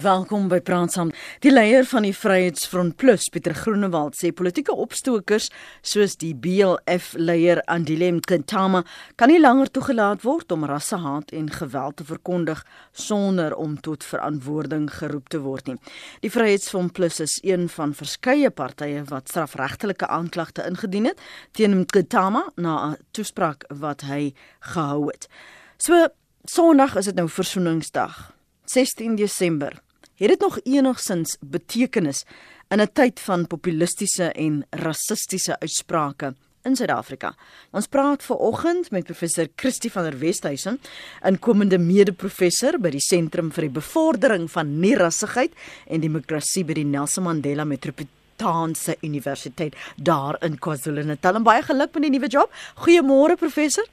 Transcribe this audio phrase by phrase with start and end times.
[0.00, 1.10] Welkom by Praat saam.
[1.44, 5.50] Die leier van die Vryheidsfront Plus, Pieter Groenewald, sê politieke opstokers
[5.84, 8.80] soos die BLF-leier Andile Mkentama
[9.20, 12.62] kan nie langer toegelaat word om rassehaat en geweld te verkondig
[12.96, 15.76] sonder om tot verantwoording geroep te word nie.
[16.24, 21.20] Die Vryheidsfront Plus is een van verskeie partye wat strafregtelike aanklagte ingedien het
[21.52, 25.28] teen Mkentama na 'n toespraak wat hy gehou het.
[25.76, 26.08] So
[26.48, 28.32] Sondag is dit nou Versoeningsdag.
[28.64, 29.82] 16 Desember
[30.20, 32.24] het dit nog enigsins betekenis
[32.68, 37.34] in 'n tyd van populistiese en rassistiese uitsprake in Suid-Afrika.
[37.70, 40.78] Ons praat ver oggend met professor Christie van der Westhuizen,
[41.24, 45.52] 'n komende mede-professor by die Sentrum vir die Bevordering van Nie-rassigheid
[45.86, 51.42] en Demokrasie by die Nelson Mandela Metropolitaanse Universiteit daar in KwaZulu-Natal.
[51.42, 52.52] Baie geluk met die nuwe job.
[52.74, 53.84] Goeiemôre professor.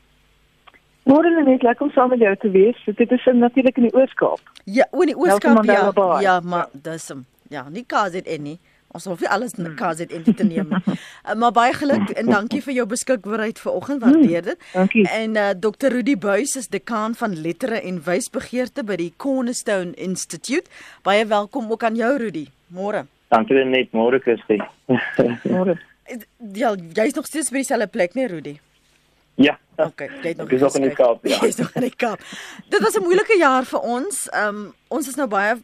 [1.07, 2.79] Môre net lekker om saam met jou te wees.
[2.99, 4.41] Dit is natuurlik in die Ooskaap.
[4.65, 5.91] Ja, in die Ooskaap ja.
[6.21, 7.25] Ja, maar dis hom.
[7.49, 8.57] Ja, nie KZN nie.
[8.95, 10.71] Ons hoef nie alles in KZN te neem.
[10.73, 14.03] uh, maar baie geluk en dankie vir jou beskikbaarheid vanoggend.
[14.03, 14.67] Waardeer dit.
[14.73, 15.05] Dankie.
[15.11, 15.91] En uh, Dr.
[15.95, 20.67] Rudy Buys is dekaan van lettere en wysbegeerte by die Cornerstone Institute.
[21.07, 22.47] Baie welkom ook aan jou Rudy.
[22.75, 23.05] Môre.
[23.31, 24.59] Dankie net môre Kirsty.
[25.47, 25.79] Môre.
[26.55, 28.55] Ja, jy's nog steeds by dieselfde plek, nee Rudy?
[29.37, 29.59] Ja.
[29.75, 31.37] Okay, jy het nog Dis nog in die Kaap, ja.
[31.45, 32.21] Jy's nog in die Kaap.
[32.69, 34.29] Dit was 'n moeilike jaar vir ons.
[34.29, 35.61] Ehm um, ons is nou baie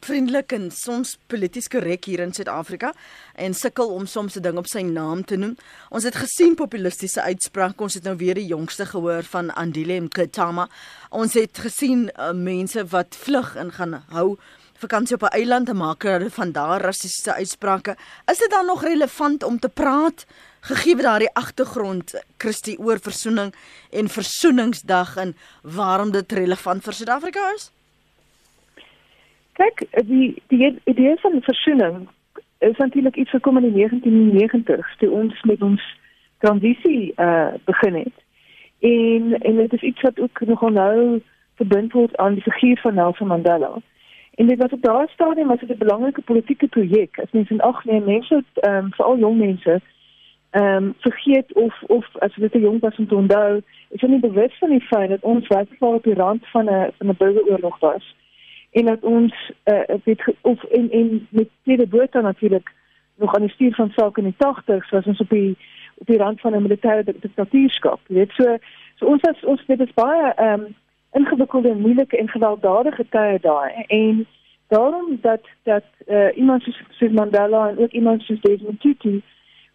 [0.00, 2.92] vriendelik en soms polities korrek hier in Suid-Afrika
[3.34, 5.56] en sukkel om soms 'n ding op sy naam te noem.
[5.90, 7.82] Ons het gesien populistiese uitsprake.
[7.82, 10.68] Ons het nou weer die jongste gehoor van Andile Mketama.
[11.10, 14.38] Ons het gesien uh, mense wat vlug en gaan hou
[14.78, 17.96] vakansie op 'n eiland en maak hulle van daar rassistiese uitsprake.
[18.30, 20.26] Is dit dan nog relevant om te praat
[20.60, 23.54] gegee daardie agtergrond Christie oor versoening
[23.92, 27.70] en versoeningsdag en waarom dit relevant vir Suid-Afrika is?
[29.52, 32.08] Kyk, die die idee van versoening
[32.58, 35.82] is natuurlik iets gekom in die 1990s toe ons met ons
[36.38, 38.16] transisie uh begin het.
[38.78, 41.22] En en dit is iets wat ook nogal nou
[41.54, 43.72] verbind word aan die figuur van Nelson Mandela.
[44.34, 47.18] En dit was op daardie stadium was dit 'n belangrike politieke projek.
[47.18, 49.80] As mens in ag neem mense, ehm um, veral jong mense,
[50.50, 54.30] ehm um, vergeet of of as dit 'n jong was te onthou, is hulle nie
[54.30, 57.78] bewus van die feit dat ons werklik op die rand van 'n van 'n burgeroorlog
[57.78, 58.14] was
[58.70, 62.72] en dat ons uh, weet of en en met tweede boot natuurlik
[63.14, 65.56] nog aan die stuur van sake in die 80s was ons op die
[65.94, 68.00] op die rand van 'n militêre diktatuurskap.
[68.06, 68.56] Weet so
[68.94, 70.74] so ons was ons dit is baie ehm um,
[71.12, 74.26] ingewikkelde en moeilike en gewelddadige tye daai en
[74.68, 79.22] daarom dat dat uh, iemand soos, soos Mandela en ook iemand soos Desmond Tutu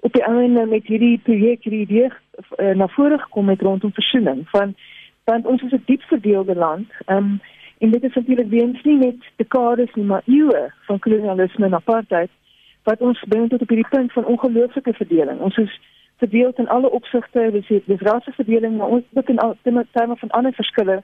[0.04, 4.44] op die einde met hierdie projek hierdie idee uh, na vore gekom het rondom versoening
[4.52, 4.76] van
[5.24, 6.92] want ons is 'n diep verdeelde land.
[7.06, 7.42] Ehm um,
[7.78, 12.30] en dit is natuurlik weens nie net dekades nie maar eeue van kolonialisme en apartheid
[12.84, 15.40] wat ons bring tot op hierdie punt van ongelooflike verdeling.
[15.40, 15.80] Ons is
[16.18, 20.54] verdeel in alle opsigte, dis dis rasseverdeling, maar ons ook in al terme van ander
[20.54, 21.04] verskille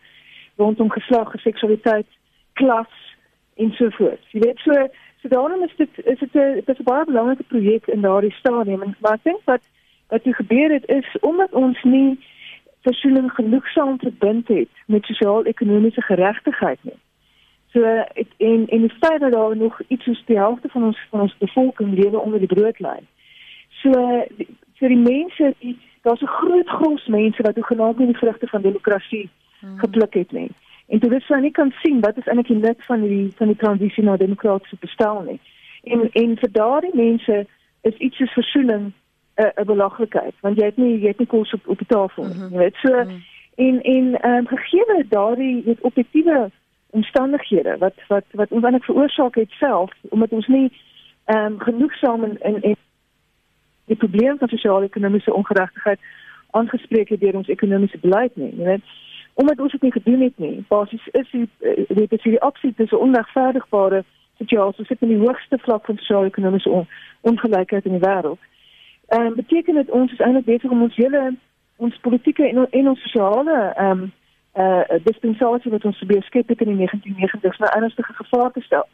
[0.55, 2.07] rondom geslag, seksualiteit,
[2.53, 3.15] klas
[3.55, 4.23] en so voort.
[4.31, 4.87] Jy weet so
[5.21, 8.39] so daarom is dit is dit 'n dit is 'n baie belangrike projek in daardie
[8.41, 9.61] stadium en maar ek dink wat
[10.07, 12.19] wat hier gebeur het is omdat ons nie
[12.81, 16.99] versoening genoegsaam verbind het met sosiaal-ekonomiese geregtigheid nie.
[17.71, 17.81] So
[18.13, 21.19] het, en en die feit dat daar nog iets soos die helfte van ons van
[21.19, 23.07] ons bevolking lewe onder die broodlyn.
[23.67, 23.91] So
[24.79, 28.61] vir die mense die daar's 'n groot gros mense wat hoegenaamd nie die vrugte van
[28.61, 29.79] demokrasie hmm.
[29.79, 30.51] gepluk het nie.
[30.89, 33.47] En toe dis sou nie kan sien wat is eintlik die nut van die van
[33.47, 35.39] die transisie na demokratiese bestel nie.
[35.83, 37.45] En en vir daardie mense
[37.81, 38.91] is iets soos versoening
[39.35, 42.23] 'n 'n belaglikheid want jy het nie jy het nie kos op op die tafel
[42.23, 42.33] nie.
[42.33, 42.51] Mm -hmm.
[42.53, 43.21] Jy weet so mm -hmm.
[43.55, 46.51] en en ehm um, gegee daardie weet objektiewe
[46.89, 50.71] omstandighede wat wat wat ons eintlik veroorsaak het self omdat ons nie
[51.25, 52.75] ehm um, genoegsaam in in, in
[53.85, 55.99] die probleem van sosio-ekonomiese ongeregtigheid
[56.49, 58.53] aangespreek het deur ons ekonomiese beleid nie.
[58.57, 58.83] Jy weet
[59.41, 60.65] omdat ons dit nie gedoen het nie.
[60.67, 64.03] Basies is die eh, weet dit die opsie dis onregverdigbare
[64.37, 66.87] situasie sit in die hoogste vlak van sosio-ekonomiese on,
[67.21, 68.41] ongelykheid in die wêreld.
[69.07, 71.21] Ehm um, beteken dit ons is eintlik besig om ons hele
[71.75, 74.11] ons politieke en, en ons sosiale ehm um,
[74.53, 78.61] eh uh, dispensasie wat ons probeer skep het in die 1990s na ernstige gevaar te
[78.61, 78.87] stel.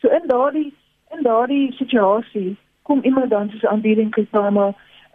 [0.00, 0.74] So in daardie
[1.14, 4.66] in daardie situasie kom iemand dan soos aanbieding Kusama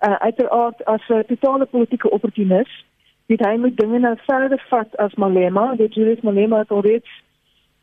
[0.07, 2.85] uh, uiteraard as 'n totale politieke opportunis.
[3.27, 7.23] Dit hy moet dinge nou verder vat as Malema, dit Julius Malema het alreeds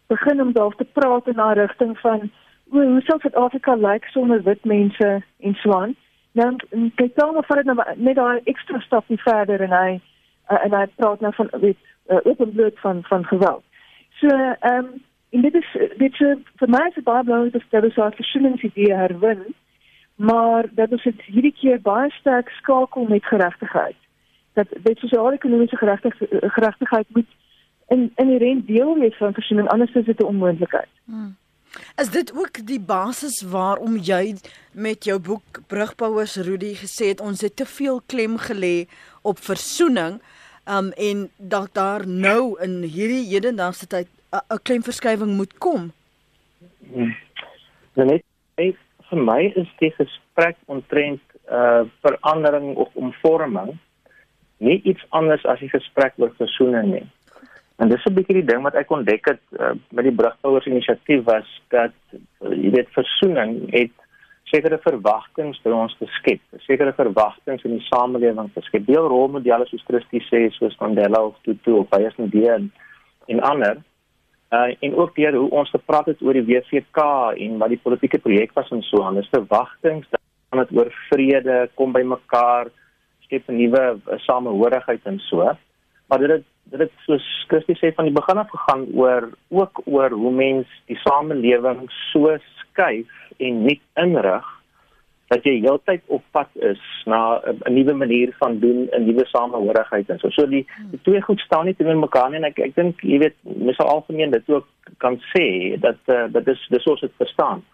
[0.09, 2.31] begin om daar te praat in 'n rigting van
[2.69, 5.95] hoe sou Suid-Afrika lyk sonder wit mense en swaan?
[6.33, 6.57] Nou
[6.95, 10.01] kyk dan of dit nou net daai ekstra stapie verder en hy
[10.51, 13.63] uh, en hy praat nou van weet uh, openbloot van van geweld.
[14.11, 15.03] So ehm um,
[15.35, 18.95] En dit is dit is vir my is baie belangrik dat daar so 'n versoeningsidee
[18.95, 19.43] herwin,
[20.15, 23.97] maar dat ons hierdie keer baie sterk skakel met geregtigheid.
[24.55, 27.31] Dat dit sosiale ekonomiese geregtigheid geregtigheid moet
[27.89, 30.89] in inherent deel wees van versoening anders is dit 'n onmoontlikheid.
[31.05, 31.37] Hmm.
[31.97, 34.37] Is dit ook die basis waarom jy
[34.73, 38.87] met jou boek Brugbouers Rudy gesê het ons het te veel klem gelê
[39.23, 40.21] op versoening
[40.65, 45.93] um en dat daar nou in hierdie hedendaagse tyd 'n klemverskywing moet kom?
[46.93, 47.17] Hmm.
[47.95, 48.23] Net
[48.57, 51.21] vir my is die gesprek omtrent
[51.51, 53.79] uh verandering of omvorming
[54.65, 57.07] nie iets anders as die gesprek oor versoening nie.
[57.83, 61.25] En dis 'n bietjie die ding wat ek ontdek het uh, met die Brugbouers inisiatief
[61.25, 63.91] was dat uh, jy weet versoening het
[64.45, 68.87] sekere verwagtinge by ons geskep, sekere verwagtinge in die samelewing geskep.
[68.87, 72.71] Deel rolmodelle soos Christie sê, soos Mandela of Tutu of Pius Ndie en,
[73.33, 73.83] en ander.
[74.55, 77.07] Uh, en ook deur hoe ons gepraat het oor die WVK
[77.43, 79.19] en wat die politieke projek was en so aan.
[79.19, 80.07] Dis verwagtinge
[80.55, 82.71] dat dit oor vrede kom by mekaar,
[83.35, 85.57] skep 'n nuwe uh, samehorigheid en so.
[86.09, 89.83] Maar dit het dit het soos Christus sê van die begin af gegaan oor ook
[89.85, 94.47] oor hoe mens die samelewing so skuif en nie inrig
[95.29, 100.09] dat jy heeltyd op pad is na 'n nuwe manier van doen, 'n nuwe samehorigheid
[100.09, 100.31] en so.
[100.31, 103.19] So die, die twee goed staan nie teenoor mekaar nie en ek ek dink jy
[103.19, 104.67] weet mens sal algemeen dit ook
[104.99, 107.65] kan sê dat uh, dit is dis soos dit verstaan.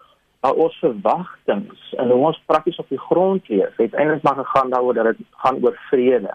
[0.41, 4.93] Maar ons verwagtinge en ons prakties op die grond leef, het eintlik maar gegaan daaroor
[4.93, 6.33] dat dit gaan oor vrede.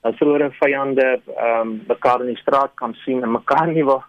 [0.00, 4.02] Dat vroeëre vyande ehm um, mekaar in die straat kan sien en mekaar nie wil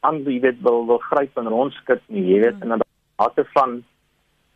[0.00, 2.82] aan wie weet wil wil gryp en rondskit nie jy weet en dan
[3.16, 3.82] harte van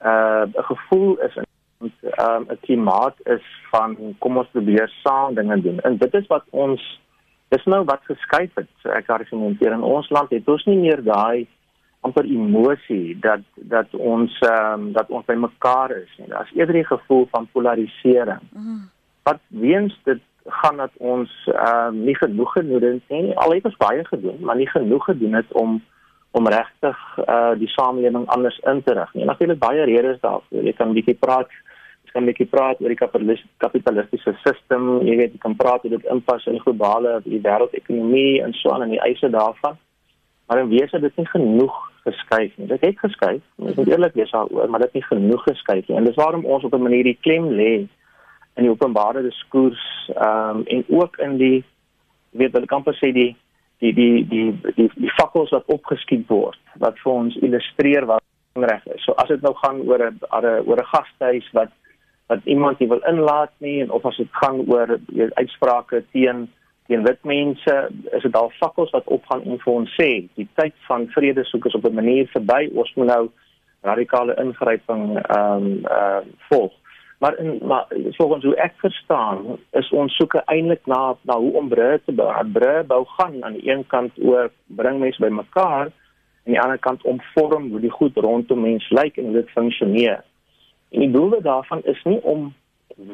[0.01, 1.47] uh 'n gevoel is en
[1.81, 5.81] ehm um, 'n klimaat is van kom ons probeer saam dinge doen.
[5.81, 7.01] En dit is wat ons
[7.49, 11.03] dis nou wat geskuif het so ek argumenteer in ons land het ons nie meer
[11.05, 11.47] daai
[12.01, 16.77] amper emosie dat dat ons ehm um, dat ons by mekaar is nie daar's eerder
[16.77, 18.89] 'n gevoel van polarisering mm.
[19.23, 23.37] wat weens dit gaan dat ons ehm uh, nie genoeg gedoen het nie.
[23.37, 25.83] Al het ons baie gedoen, maar nie genoeg gedoen het om
[26.31, 29.25] om regtig uh, die samelewing anders in te rig nie.
[29.25, 30.63] Natuurlik baie redes daarvoor.
[30.63, 31.49] Jy kan 'n bietjie praat,
[32.05, 35.03] jy kan 'n bietjie praat oor die kapitalis kapitalistiese stelsel.
[35.03, 38.71] Jy weet, jy kan praat oor dit inpas in die globale, die wêreldekonomie en so
[38.71, 39.79] aan en die eise daarvan.
[40.47, 42.67] Maar in wese dit nie genoeg geskuif nie.
[42.67, 45.97] Dit het geskuif, ek moet eerlik wees daaroor, maar dit het nie genoeg geskuif nie.
[45.97, 47.73] En dis waarom ons op 'n manier die klem lê
[48.55, 49.83] in die openbare diskurs
[50.15, 51.65] ehm um, en ook in die
[52.31, 53.37] weet wat ek amper sê die
[53.81, 54.47] die die die
[54.77, 58.23] die die fakkels wat opgeskiet word wat vir ons illustreer wat
[58.55, 59.05] reg is.
[59.05, 60.19] So as dit nou gaan oor 'n
[60.67, 61.73] oor 'n gastehuis wat
[62.31, 64.99] wat iemand nie wil inlaat nie en of as dit gaan oor
[65.35, 66.49] uitsprake teen
[66.91, 67.77] teen wit mense,
[68.17, 70.09] is dit al fakkels wat opgaan om vir ons sê
[70.39, 72.69] die tyd van vrede soek is op 'n manier verby.
[72.75, 73.25] Ons moet nou
[73.87, 76.73] radikale ingryping ehm um, uh, volg.
[77.21, 81.69] Maar in maar volgens hoe ek verstaan, is ons soeke eintlik na na hoe om
[81.69, 82.29] brûe te bou.
[82.53, 85.93] Brûe bou gaan aan die een kant oor bring mense bymekaar
[86.45, 89.51] aan die ander kant om vorm hoe die goed rondom mens lyk en hoe dit
[89.51, 90.25] funksioneer.
[90.91, 92.55] En die doel daarvan is nie om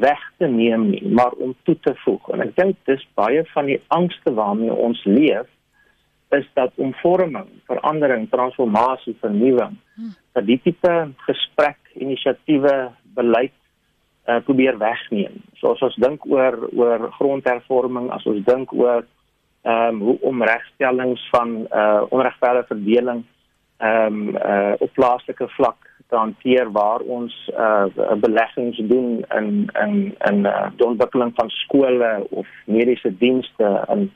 [0.00, 2.28] weg te neem nie, maar om toe te voeg.
[2.34, 5.46] En ek dink dis baie van die angste waarmee ons leef
[6.34, 10.10] is dat omvorming, verandering, transformasie, vernuwing, hm.
[10.34, 10.94] dat die tipe
[11.28, 12.74] gesprek, inisiatiewe,
[13.14, 13.54] beleid
[14.26, 15.38] uh, probeer wegneem.
[15.60, 19.06] So as ons dink oor oor grondhervorming, as ons dink oor
[19.66, 23.24] ehm um, hoe om regstellings van uh onregverdige verdeling
[23.82, 27.84] ehm um, uh op plaaslike vlak te hanteer waar ons uh
[28.20, 34.12] beleggings doen in in in uh, die ontwikkeling van skole of mediese dienste en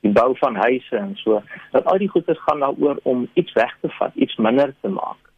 [0.00, 1.42] die bou van huise en so.
[1.70, 5.32] Dat al die goedes gaan daaroor om iets weg te vat, iets minder te maak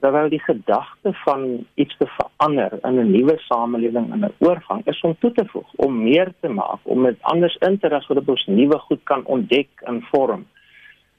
[0.00, 5.00] terwyl die gedagte van iets te verander in 'n nuwe samelewing in 'n oorgang is
[5.00, 8.28] om toe te voeg, om meer te maak, om dit anders in te ras sodat
[8.28, 10.46] ons nuwe goed kan ontdek en vorm.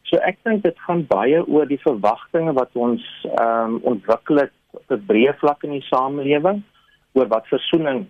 [0.07, 3.03] So ek dink dit gaan baie oor die verwagtinge wat ons
[3.35, 6.63] ehm um, ontwikkel het op 'n breë vlak in die samelewing
[7.13, 8.05] oor wat versoening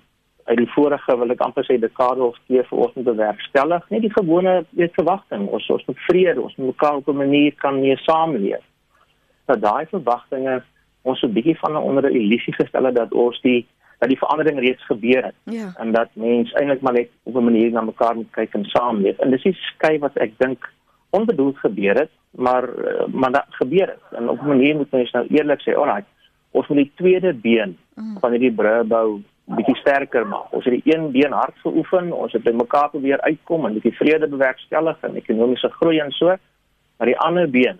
[0.47, 4.65] uit die vorige wil ek amper sê dekade of twee moet bewerkstellig, nie die gewone
[4.69, 8.63] weet verwagting ons ons moet vrede, ons moet mekaar op 'n manier kan mee saamleef
[9.45, 10.61] dat daai verwagtinge
[11.01, 13.65] ons so 'n bietjie van 'n onder 'n illusie gestel het dat ons die
[13.99, 15.73] dat die verandering reeds gebeur het ja.
[15.77, 19.17] en dat mense eintlik maar net op 'n manier na mekaar moet kyk en saamleef.
[19.17, 20.73] En dis die skei wat ek dink
[21.09, 24.19] onbedoeld gebeur het, maar eh, maar dat gebeur het.
[24.19, 26.03] En op 'n manier moet mens nou eerlik sê, alraai,
[26.51, 28.17] ons moet die tweede been mm.
[28.19, 30.51] van hierdie brûe bou bietjie sterker maak.
[30.51, 33.95] Ons het die een been hard geoefen, ons het by mekaar probeer uitkom en bietjie
[33.95, 36.35] vrede bewerkstellig en ekonomiese groei en so.
[36.97, 37.79] Maar die ander been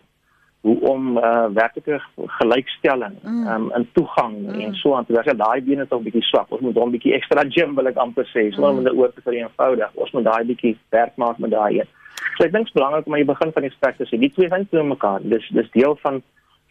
[0.62, 2.00] hoe om uh, werklike
[2.40, 3.48] gelykstelling mm.
[3.48, 4.60] um, in toegang mm.
[4.60, 5.38] en so aan te werk.
[5.38, 6.52] Daai bene is nog 'n bietjie swak.
[6.52, 8.50] Ons moet hom bietjie ekstra gym wil ek amper sê.
[8.52, 8.78] So mm.
[8.78, 9.92] om dit oor te vereenvoudig.
[9.94, 11.90] Ons moet daai bietjie werk maak met daai een.
[12.38, 14.20] So ek dink dit is belangrik om aan die begin van die gesprek te sê,
[14.22, 15.24] die twee gaan toe mekaar.
[15.24, 16.22] Dis dis deel van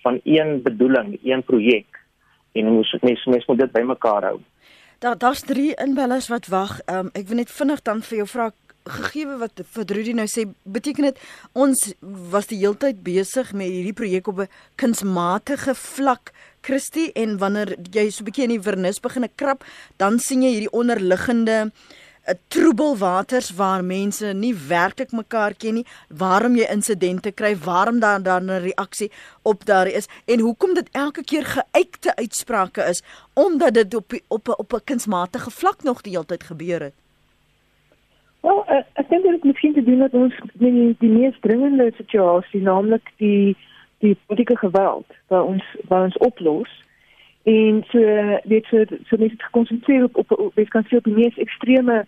[0.05, 1.99] van een bedoeling, een projek.
[2.55, 4.39] En ons mens mens moet dit bymekaar hou.
[5.03, 6.79] Daar daar's drie inbellers wat wag.
[6.87, 8.51] Um, ek wil net vinnig dan vir jou vra
[8.87, 11.21] gegee wat Verdrudi nou sê, beteken dit
[11.59, 11.81] ons
[12.33, 18.11] was die heeltyd besig met hierdie projek op 'n kunsmatige vlak, Christie, en wanneer jy
[18.11, 19.65] so 'n bietjie in die vernis begin krap,
[19.97, 21.71] dan sien jy hierdie onderliggende eh,
[22.49, 28.51] troebelwaters waar mense nie werklik mekaar ken nie, waarom jy insidente kry, waarom daar dan
[28.51, 29.11] 'n reaksie
[29.43, 33.03] op daar is en hoekom dit elke keer geuite uitsprake is
[33.35, 36.95] omdat dit op op op 'n kunsmatige vlak nog die hele tyd gebeur het.
[38.41, 41.93] Wel, uh, ek dink dit het miskien te doen met ons die, die mees dringende
[41.97, 43.57] situasie, naamlik die
[43.99, 46.71] die politieke geweld wat ons wat ons oplos.
[47.47, 47.99] En so
[48.43, 52.07] weet so so net gekonsentreer op op wat kan sê op die mees ekstreme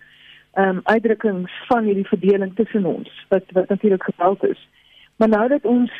[0.53, 4.69] ehm um, uitdrukkings van hierdie verdeling tussen ons wat wat natuurlik geweld is.
[5.17, 5.93] Maar nou dat ons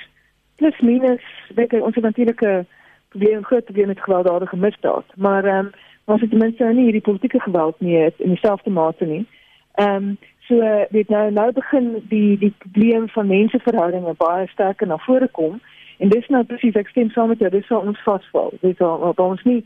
[0.57, 1.23] plus minus
[1.55, 2.65] weet jy ons het natuurlike
[3.09, 5.71] probleem groot probleem met gewelddadige misdaad, maar ehm um,
[6.05, 9.27] ons het ten minste nie hierdie politieke geweld nie in dieselfde mate nie.
[9.75, 10.19] Ehm um,
[10.49, 15.61] so weet nou nou begin die die probleem van menseverhoudinge baie sterker na vore kom
[15.99, 18.53] en dis nou presies ek stem saam met jou dis sal ons vasval.
[18.63, 19.61] Dis al wat ons nie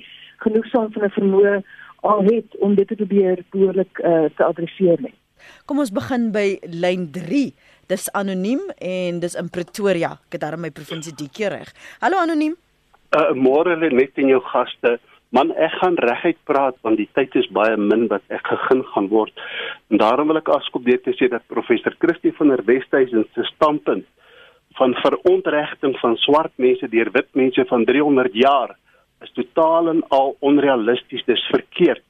[0.44, 1.62] genoeg saam van 'n vermoë
[2.02, 5.14] al het om dit te probeer behoorlik uh, te adresseer nie.
[5.66, 7.52] Kom ons begin by lyn 3.
[7.90, 10.12] Dis anoniem en dis in Pretoria.
[10.26, 11.72] Ek het daar in my provinsie die keer reg.
[12.00, 12.56] Hallo anoniem.
[13.12, 14.98] Uh, môre lê net in jou gaste.
[15.32, 19.08] Man, ek gaan reguit praat want die tyd is baie min wat ek gegeen gaan
[19.12, 19.32] word.
[19.90, 23.46] En daarom wil ek afskop deur te sê dat professor Christie van der Westhuizen se
[23.54, 24.08] standpunt
[24.78, 28.76] van verontregting van swart mense deur wit mense van 300 jaar
[29.22, 32.02] is totaal en al onrealisties, dis verkeerd.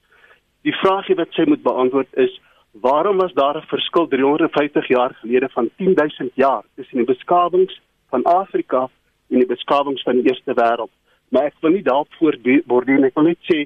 [0.62, 2.40] Die vraagie wat sy moet beantwoord is
[2.80, 8.22] waarom was daar 'n verskil 350 jaar gelede van 10000 jaar tussen die beskawings van
[8.24, 8.88] Afrika
[9.30, 10.92] en die beskawings van die eerste wêreld?
[11.32, 13.64] maar ek wil nie daarop voortborduur ek wil net sê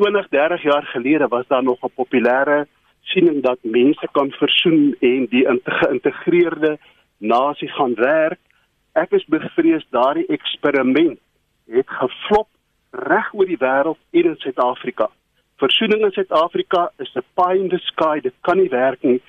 [0.00, 2.66] 20 30 jaar gelede was daar nog 'n populêre
[3.12, 6.78] siening dat mense kan versoen en die geïntegreerde
[7.20, 8.40] nasie gaan werk.
[8.92, 11.18] Ek is bevrees daardie eksperiment
[11.70, 12.48] het geflop
[12.90, 15.06] reg oor die wêreld en in Suid-Afrika.
[15.62, 18.20] Versoening in Suid-Afrika is 'n pie in the sky.
[18.20, 19.20] Dit kan nie werk nie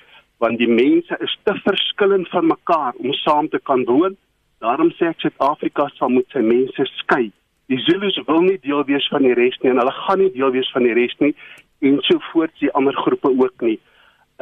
[0.42, 4.16] want die mense is te verskillend van mekaar om saam te kan woon.
[4.58, 7.30] Daarom sê ek Suid-Afrika sal moet sy mense skei.
[7.70, 10.50] Die Zulus wil nie deel wees van die res nie en hulle gaan nie deel
[10.50, 11.34] wees van die res nie
[11.86, 13.78] en so voort die ander groepe ook nie.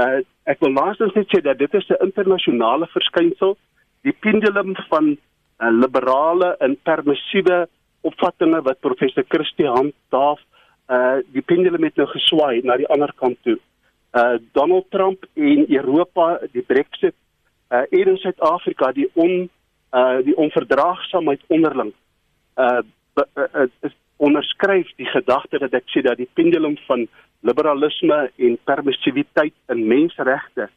[0.00, 3.56] Uh ek wil laastens net sê dat dit is 'n internasionale verskynsel.
[4.02, 7.68] Die pendulum van uh, liberale en permissiewe
[8.00, 10.40] opvattinge wat professor Christie handhaaf,
[10.90, 13.58] uh die pendulum het nou geswaai na die ander kant toe.
[14.12, 17.14] Uh Donald Trump en Europa, die Brexit,
[17.70, 19.50] uh en Suid-Afrika, die on
[19.92, 21.92] uh die onverdraagsaamheid onderling.
[22.56, 22.82] Uh
[23.14, 27.06] uh, uh, is onderskryf die gedagte dat ek sê dat die pendulum van
[27.40, 30.68] liberalisme en permissiwiteit in menseregte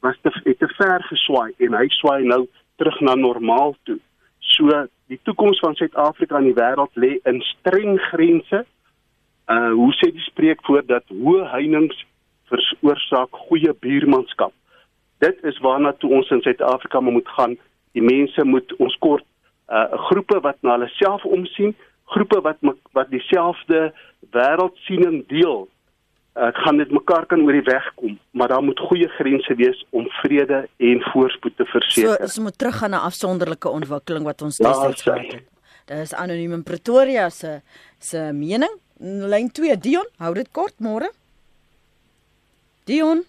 [0.00, 2.46] was te het te ver geswaai en hy swaai nou
[2.78, 3.98] terug na normaal toe.
[4.54, 8.64] So die toekoms van Suid-Afrika in die wêreld lê in streng grense.
[9.48, 11.96] Uh hoe sê die spreekwoord dat hoë heininge
[12.48, 14.54] veroorsaak goeie buurmanskap.
[15.18, 17.56] Dit is waarna toe ons in Suid-Afrika moet gaan.
[17.92, 19.26] Die mense moet ons kort
[19.68, 21.74] uh groepe wat na hulle self omsien,
[22.14, 22.62] groepe wat
[22.96, 23.90] wat dieselfde
[24.32, 25.66] wêreldsiening deel.
[26.36, 29.80] Uh, gaan dit mekaar kan oor die weg kom, maar daar moet goeie grense wees
[29.90, 32.14] om vrede en voorspoed te verseker.
[32.14, 35.48] So, ons moet teruggaan na afsonderlike ontwikkeling wat ons ja, destyds gehad het.
[35.88, 37.60] Dit is anoniem in Pretoria se
[37.98, 38.76] se mening.
[38.98, 41.10] Lyn 2 Dion, hou dit kort môre.
[42.84, 43.24] Dion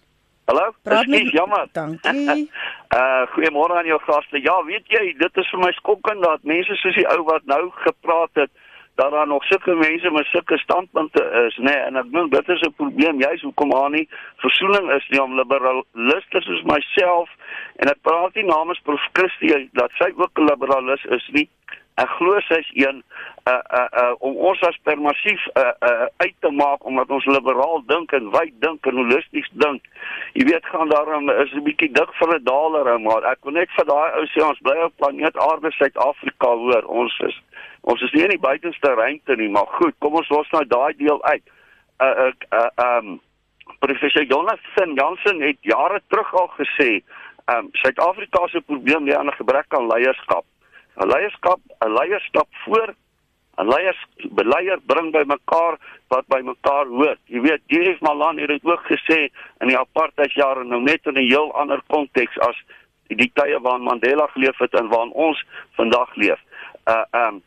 [0.50, 1.68] Hallo, presies, jammer.
[1.78, 2.50] Dankie.
[2.98, 4.40] uh goeiemôre aan jou gaste.
[4.42, 7.68] Ja, weet jy, dit is vir my skokkend dat mense soos die ou wat nou
[7.84, 8.50] gepraat het
[9.00, 11.62] dat daar nog sulke mense met sulke standpunte is, nê?
[11.68, 14.08] Nee, en ek dink dit is 'n probleem juis hoekom aan nie
[14.44, 17.28] versoening is nie om liberaliste soos myself
[17.76, 21.48] en ek praat nie namens Prof Christie dat sy ook 'n liberalis is nie.
[22.00, 23.02] Ek glo sy's een
[23.50, 27.82] uh uh uh om ons as permassief uh uh uit te maak omdat ons liberaal
[27.92, 29.84] dink en wyd dink en holisties dink.
[30.38, 33.70] Jy weet gaan daarom is 'n bietjie dik vir 'n daler maar ek wil net
[33.76, 36.84] vir daai ou sê ons bly op planeet Aarde Suid-Afrika hoor.
[36.84, 37.36] Ons is
[37.82, 40.92] ons is nie in die buitenste ruimte nie, maar goed, kom ons los nou daai
[40.96, 41.42] deel uit.
[42.00, 43.20] Uh uh uh um
[43.78, 47.02] professor Jonathan Jansen het jare terug al gesê,
[47.52, 50.44] um Suid-Afrika se probleem lê aan 'n gebrek aan leierskap.
[51.00, 52.94] 'n leierskap, 'n leier stap voor
[53.58, 55.78] 'n leiers beleier bring by mekaar
[56.08, 57.20] wat by mekaar hoort.
[57.24, 58.00] Jy weet, J.F.
[58.00, 59.28] Malan het dit ook gesê
[59.60, 62.56] in die apartheidjare nou net in 'n heel ander konteks as
[63.08, 65.44] die tye waarin Mandela geleef het en waarin ons
[65.76, 66.40] vandag leef.
[66.86, 67.42] Uh um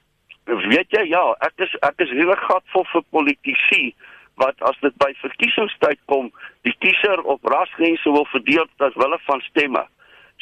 [0.45, 3.95] weet jy ja, ek is ek is regtig gatvol vir politici
[4.41, 6.31] wat as dit by verkiesingstyd kom,
[6.65, 9.86] die kiezer op rasgrense wil verdeel as wille van stemme.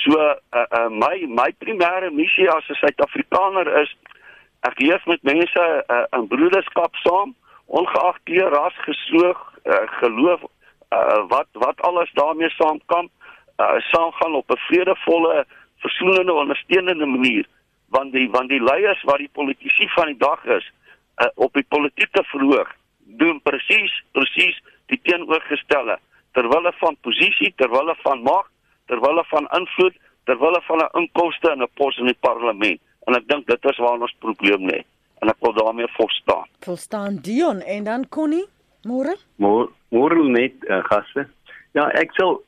[0.04, 3.90] So uh, uh my my primêre missie as 'n Suid-Afrikaner is
[4.62, 5.64] ek leef met mense
[5.96, 7.36] uh, in broederskap saam,
[7.68, 10.42] ongeag kleur, ras, gesoog, uh, geloof,
[10.90, 13.10] uh, wat wat alles daarmee saamkom,
[13.58, 15.46] uh, saamgaan op 'n vredevolle,
[15.78, 17.46] versoenende, ondersteunende manier.
[17.90, 20.72] Want die want die leiers wat die politici van die dag is
[21.18, 22.70] uh, op die politieke verhoog
[23.06, 26.00] doen presies presies die teenoorgestelde.
[26.32, 28.51] Terwyl van posisie terwyl van mag
[28.92, 29.96] terwyl van invloed
[30.30, 32.80] terwyl van 'n inkomste in 'n pos in die parlement.
[33.08, 34.84] En ek dink dit is waar ons probleem lê.
[35.22, 36.48] En ek wil daarmee volstaan.
[36.60, 38.46] Volstaan Dion en dan Connie
[38.84, 39.16] môre?
[39.90, 41.28] Môre net uh, gaste.
[41.72, 42.44] Ja ek sal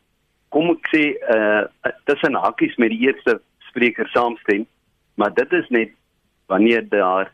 [0.49, 1.03] kom ek sê
[1.35, 1.63] uh,
[2.05, 4.67] tussen hakies met die eerste spreker saamstem
[5.15, 5.91] maar dit is net
[6.45, 7.31] wanneer daar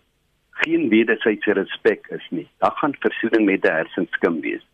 [0.50, 2.48] geen wederwysige respek is nie.
[2.58, 4.66] Dan gaan versoening met 'n hersenskim wees.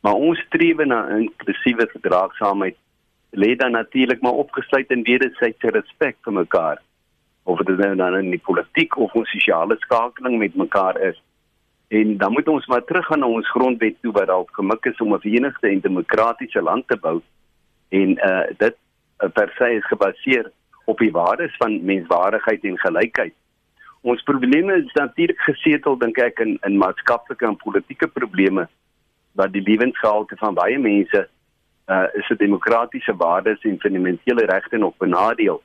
[0.00, 2.76] Maar ons streef na inklusiewe verdraagsaamheid
[3.30, 6.82] lê dan natuurlik maar opgesluit in wederwysige respek vir mekaar.
[7.42, 11.22] Of dit nou dan in die politiek of ons sosiale skakeling met mekaar is.
[11.88, 15.14] En dan moet ons maar teruggaan na ons grondwet toe wat dalk gemik is om
[15.14, 17.20] 'n verenigde en demokratiese land te bou.
[17.88, 18.76] En uh dit
[19.24, 20.52] uh, per se is gebaseer
[20.84, 23.34] op die waardes van menswaardigheid en gelykheid.
[24.00, 28.68] Ons probleme is natuurlik gesetel dink ek in in maatskaplike en politieke probleme
[29.32, 31.28] wat die lewensgehalte van baie mense
[31.90, 35.62] uh is 'n demokratiese waardes en fundamentele regte nog benadeel.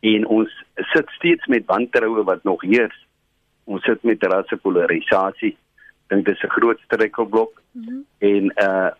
[0.00, 3.06] En ons sit steeds met wantroue wat nog heers.
[3.64, 5.56] Ons sit met rasse polarisasie.
[6.06, 7.62] Dink dis 'n groot struikelblok.
[7.72, 8.04] Mm -hmm.
[8.18, 8.90] En uh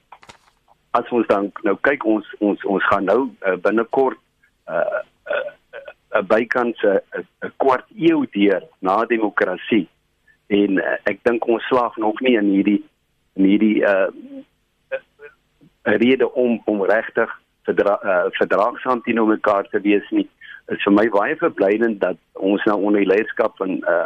[0.90, 4.18] as ons dan nou kyk ons ons ons gaan nou uh, binnekort
[4.68, 5.02] uh
[6.20, 9.88] 'n bykans 'n kwart eeu deur na demokrasie
[10.46, 12.82] en uh, ek dink ons slaag nog nie in hierdie
[13.34, 14.08] in hierdie uh
[15.86, 17.30] rede om om regtig
[17.66, 20.28] uh, verdraagsaam teenoor mekaar te wees nie.
[20.68, 24.04] Is vir my baie verblydend dat ons nou onder die leierskap van uh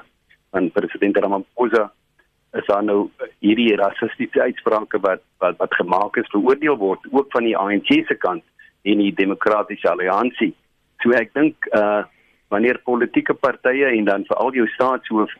[0.50, 1.92] van president Ramaphosa
[2.58, 7.46] is daar nou hierdie rassistiese uitsprake wat wat wat gemaak is veroordeel word ook van
[7.46, 8.42] die ANC se kant
[8.82, 10.50] en die demokratiese alliansie
[11.00, 12.04] So ek dink uh
[12.50, 15.30] wanneer politieke partye en dan veral jou staatshoof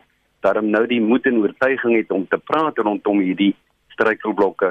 [0.45, 3.51] daarom nou die moed en oortuiging het om te praat rondom hierdie
[3.91, 4.69] struikelblokke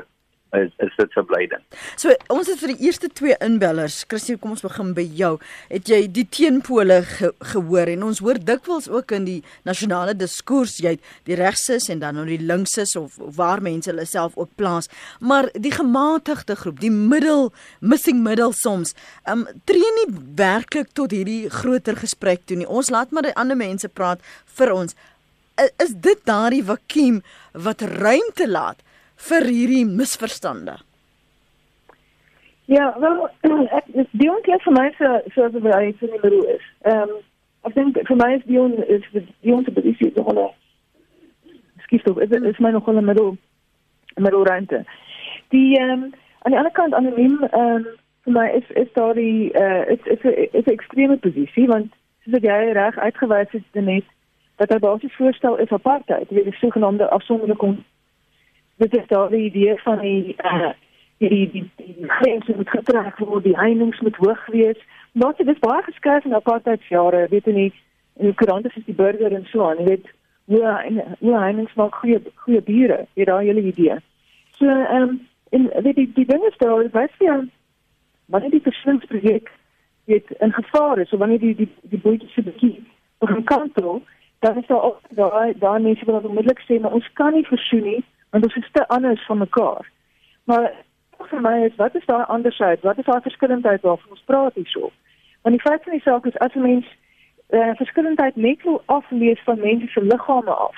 [0.57, 1.63] is is dit verblydend.
[2.01, 5.33] So ons het vir die eerste twee inbellers, Christie, kom ons begin by jou.
[5.71, 10.79] Het jy die teenpole ge gehoor en ons hoor dikwels ook in die nasionale diskurs
[10.83, 10.97] jy
[11.29, 14.91] die regses en dan nou die linkses of, of waar mense hulle self ook plaas,
[15.21, 18.95] maar die gematigde groep, die middel missing middle soms,
[19.31, 20.09] um tree nie
[20.39, 22.69] werklik tot hierdie groter gesprek toe nie.
[22.69, 24.23] Ons laat maar die ander mense praat
[24.59, 24.97] vir ons.
[25.83, 27.21] Is dit daardie vakuum
[27.53, 28.81] wat ruimte laat
[29.29, 30.79] vir hierdie misverstande?
[32.71, 33.29] Ja, wel
[33.79, 36.67] ek die onkel vir my so so as wat hy sê nie is.
[36.87, 37.17] Ehm
[37.69, 40.47] ek dink vir my is die on is die onkel by die so hulle
[41.87, 43.37] skiet op is is my nog hulle middel
[44.17, 44.85] middel ruimte.
[45.55, 46.05] Die ehm um,
[46.43, 47.89] aan die ander kant anoniem ehm um,
[48.25, 50.25] vir my is is daar die uh is is
[50.65, 51.93] 'n ekstreme posisie want
[52.25, 54.05] soos jy reg uitgewys het net
[54.61, 57.77] dat hy basies voorstel is apartheid, die sogenaamde afsonderlike
[58.81, 60.73] dit is daar die idee van die uh
[61.21, 64.81] die die, die, die grense moet getrek word, die heininge moet hoog wees.
[65.13, 67.73] Maar dit is baie geskryf in apartheid jare, weet jy nie,
[68.17, 70.09] in die koerante is die burger en so aan, jy weet,
[70.51, 73.99] hoe hoe heininge maak goeie goeie bure, jy daai hele idee.
[74.59, 75.19] So ehm um,
[75.51, 77.37] en weet die die ding is daar, weet jy,
[78.33, 79.51] wanneer die verslindingsprojek
[80.09, 82.77] weet in gevaar is, of wanneer die die die boetjie se bietjie
[83.21, 84.01] begin kantel,
[84.41, 87.83] dan is daar ook daai daai mense wat onmiddellik sê, maar ons kan nie versoen
[87.83, 89.91] nie want ons is te anders van mekaar.
[90.45, 90.73] Maar
[91.31, 92.81] vir my is wat is daai andersheid?
[92.81, 94.93] Wat is daai verskillendheid waarvan ons praat hierso?
[95.43, 96.87] Want die feit van die saak is as 'n mens
[97.51, 100.77] uh, verskillendheid net wil aflees van mense se liggame af.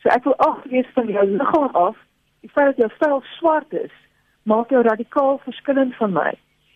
[0.00, 1.96] So ek wil aflees van jou liggaam af.
[2.40, 3.94] Die feit dat jou vel swart is,
[4.42, 6.32] maak jou radikaal verskillend van my.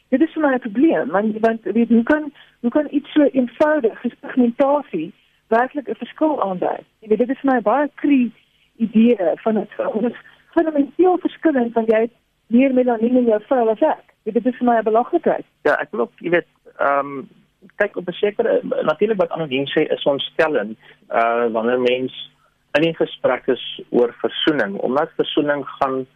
[0.09, 3.23] Dit is vir my 'n probleem, want want weet hoe kan hoe kan iets so
[3.23, 5.13] eenvoudig as pigmentasie
[5.49, 6.81] werklik 'n verskil aandui?
[7.01, 8.33] Jy weet dit is vir my baie krie
[8.77, 9.69] idee van dit
[10.11, 10.19] is
[10.55, 12.11] fundamenteel verskillend van jy
[12.47, 14.05] meer melanine in jou vel as ek.
[14.25, 15.45] Dit is vir my 'n belaglikheid.
[15.63, 17.29] Ja, ek glo jy weet, ehm um,
[17.77, 20.79] kyk op 'n sekere natuurlik wat anoniem sê is ontstellend
[21.11, 22.13] uh wanneer mens
[22.75, 26.07] in 'n gesprek is oor versoening omdat versoening gaan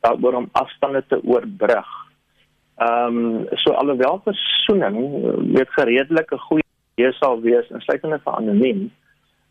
[0.00, 1.88] daaroor om afstande te oorbrug.
[2.76, 4.96] Ehm um, so alhoewel versoening
[5.56, 6.67] weet gereedelik 'n goeie
[6.98, 8.88] idee sal wees insluitende van anoniem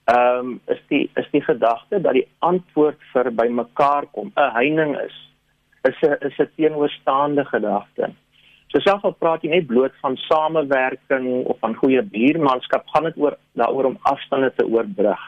[0.08, 4.52] ehm um, is die is die gedagte dat die antwoord vir by mekaar kom 'n
[4.56, 5.18] heining is
[5.90, 8.12] is 'n is 'n teenoorstaande gedagte.
[8.72, 13.18] So selfs al praat jy net bloot van samewerking of van goeie buurmanskap, gaan dit
[13.18, 15.24] oor daaroor om afstande te oorbrug.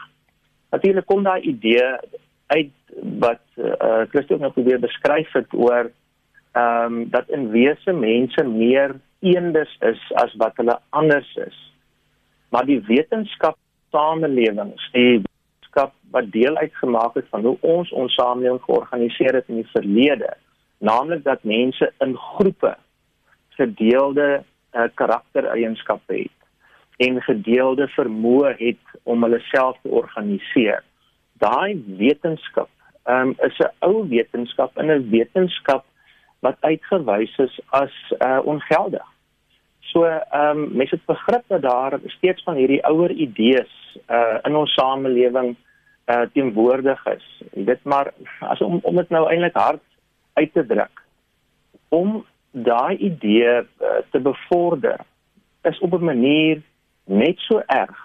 [0.70, 1.96] Natuurlik kom daai idee
[2.46, 2.72] uit
[3.20, 5.90] wat eh uh, Christus nou probeer beskryf het oor
[6.52, 11.69] ehm um, dat in wese mense meer eendes is as wat hulle anders is.
[12.50, 13.56] Maar die wetenskap
[13.94, 19.62] samelewings, die wetenskap wat deel uitgemaak het van hoe ons ons samelewing georganiseer het in
[19.62, 20.34] die verlede,
[20.78, 22.74] naamlik dat mense in groepe
[23.58, 30.82] gedeelde uh, karaktereienskappe het en gedeelde vermoë het om hulle self te organiseer.
[31.40, 32.68] Daai wetenskap
[33.08, 35.84] um, is 'n ou wetenskap en 'n wetenskap
[36.40, 39.09] wat uitgewys is as uh, ongeldig.
[39.90, 44.56] So ehm um, mense het begrip dat daar steeds van hierdie ouer idees uh in
[44.56, 45.56] ons samelewing
[46.06, 47.26] uh teenwoordig is.
[47.52, 49.82] Weet maar as om om dit nou eintlik hard
[50.34, 51.00] uit te druk
[51.90, 53.64] om daai idee uh,
[54.10, 55.00] te bevorder
[55.62, 56.62] is op 'n manier
[57.04, 57.98] net so erg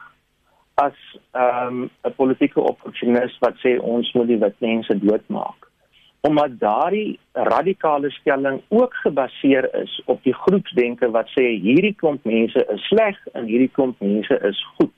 [0.73, 0.97] as
[1.31, 5.69] ehm, 'n um, politieke opportunis wat sê ons moet die wit mense doodmaak
[6.27, 12.65] omdat daardie radikale stelling ook gebaseer is op die groepsdenke wat sê hierdie klomp mense
[12.75, 14.93] is sleg en hierdie klomp mense is goed.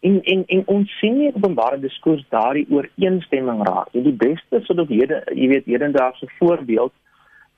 [0.00, 3.94] En en en ons sien nie openbare diskurs daardie ooreenstemming raak.
[3.94, 6.92] En die beste soort of hede, jy weet hedendaagse voorbeeld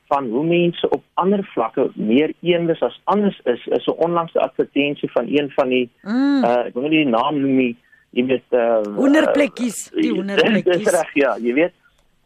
[0.07, 5.11] van hoe mense op ander vlakke meer eendes as anders is is 'n onlangse advertensie
[5.11, 6.43] van een van die mm.
[6.43, 7.73] uh ek wil nie die naam noem nie,
[8.09, 10.77] jy weet uh hoenderplekkies, die hoenderplekkies.
[10.85, 11.73] Dis reg ja, jy weet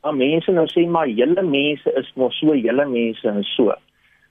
[0.01, 3.73] Maar mense nou sê maar julle mense is mos so julle mense en so.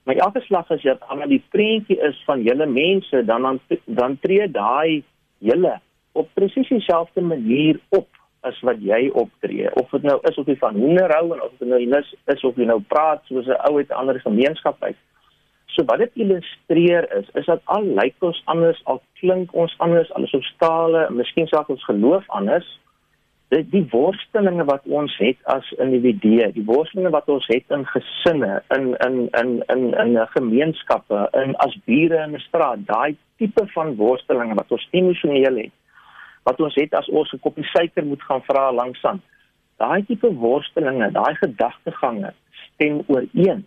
[0.09, 4.17] Maar elke slag as jy aan die prentjie is van julle mense, dan dan dan
[4.23, 5.03] tree daai
[5.45, 5.75] julle
[6.13, 8.09] op presies dieselfde manier op
[8.41, 9.69] as wat jy optree.
[9.75, 12.57] Of dit nou is of jy van hoenderhou en of dit nou is, is of
[12.57, 14.97] jy nou praat soos 'n ou uit 'n ander gemeenskap uit.
[15.67, 20.13] So wat dit illustreer is, is dat al lyk ons anders, al klink ons anders,
[20.13, 22.79] alles op stale, miskien selfs ons geloof anders,
[23.49, 28.61] die, die worstelinge wat ons het as individue, die worstelinge wat ons het in gesinne,
[28.77, 33.95] in in in in in gemeenskappe, in as bure in 'n straat, daai tipe van
[33.97, 35.73] worstelinge wat ons emosioneel het,
[36.43, 39.23] wat ons het as ons 'n koppie suiker moet gaan vra langsaan.
[39.77, 42.33] Daai tipe worstelinge, daai gedagtegange
[42.75, 43.67] stem ooreen.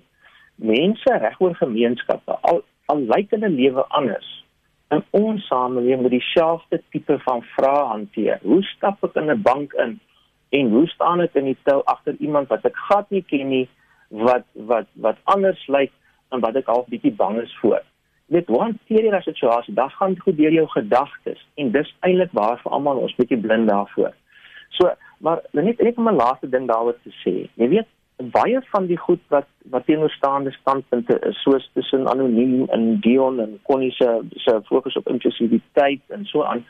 [0.56, 4.41] Mense regoor gemeenskappe, al al lyk hulle lewe anders,
[4.92, 8.40] in ons samelewing met dieselfde tipe van vrae hanteer.
[8.44, 10.00] Hoe stap ek in 'n bank in
[10.50, 13.68] en hoe staan ek in die tou agter iemand wat ek gat nie ken nie
[14.10, 15.92] wat wat wat anders lyk
[16.32, 17.82] en wat ek half bietjie bang is voor.
[18.28, 22.60] Dit want is 'n situasie, dit gaan goed deur jou gedagtes en dis eintlik waar
[22.64, 24.14] vir almal ons bietjie blind daarvoor.
[24.70, 27.50] So, maar net net om 'n laaste ding daaroor te sê.
[27.56, 27.88] Jy weet,
[28.30, 33.60] baie van die goed wat wat teenoorstaande standpunte is soos tussen anoniem en Dion en
[33.64, 36.66] Connie se se fokus op inklusiwiteit en so aan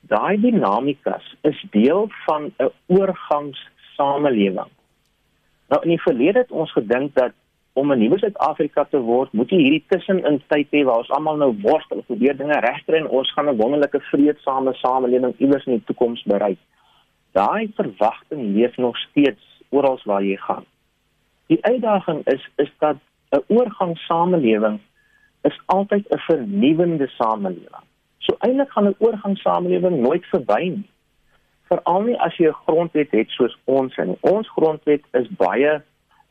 [0.00, 4.70] daai dinamika is deel van 'n oorgangssamelewing.
[5.68, 7.32] Nou in die verlede het ons gedink dat
[7.72, 11.36] om 'n nuwe Suid-Afrika te word, moet jy hierdie tussenin tyd hê waar ons almal
[11.36, 15.84] nou worstel, probeer dinge regkry en ons gaan 'n wonderlike vredesame samelewing iewers in die
[15.84, 16.58] toekoms bereik.
[17.32, 20.64] Daai verwagting leef nog steeds oral waar jy gaan.
[21.48, 22.96] Die uitdaging is is dat
[23.30, 24.80] 'n oorgangssamelewing
[25.42, 27.86] is altyd 'n vernuwende samelewing.
[28.18, 30.88] So eintlik gaan 'n oorgangssamelewing nooit verby nie.
[31.68, 35.82] Veral nie as jy 'n grondwet het soos ons en ons grondwet is baie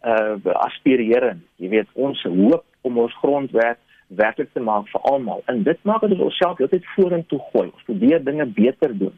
[0.05, 1.43] uh aspirerend.
[1.55, 3.77] Jy weet ons hoop om ons grondwet
[4.07, 7.69] werklik te maak vir almal en dit maak dat ons self altyd vorentoe gooi.
[7.73, 9.17] Ons probeer dinge beter doen.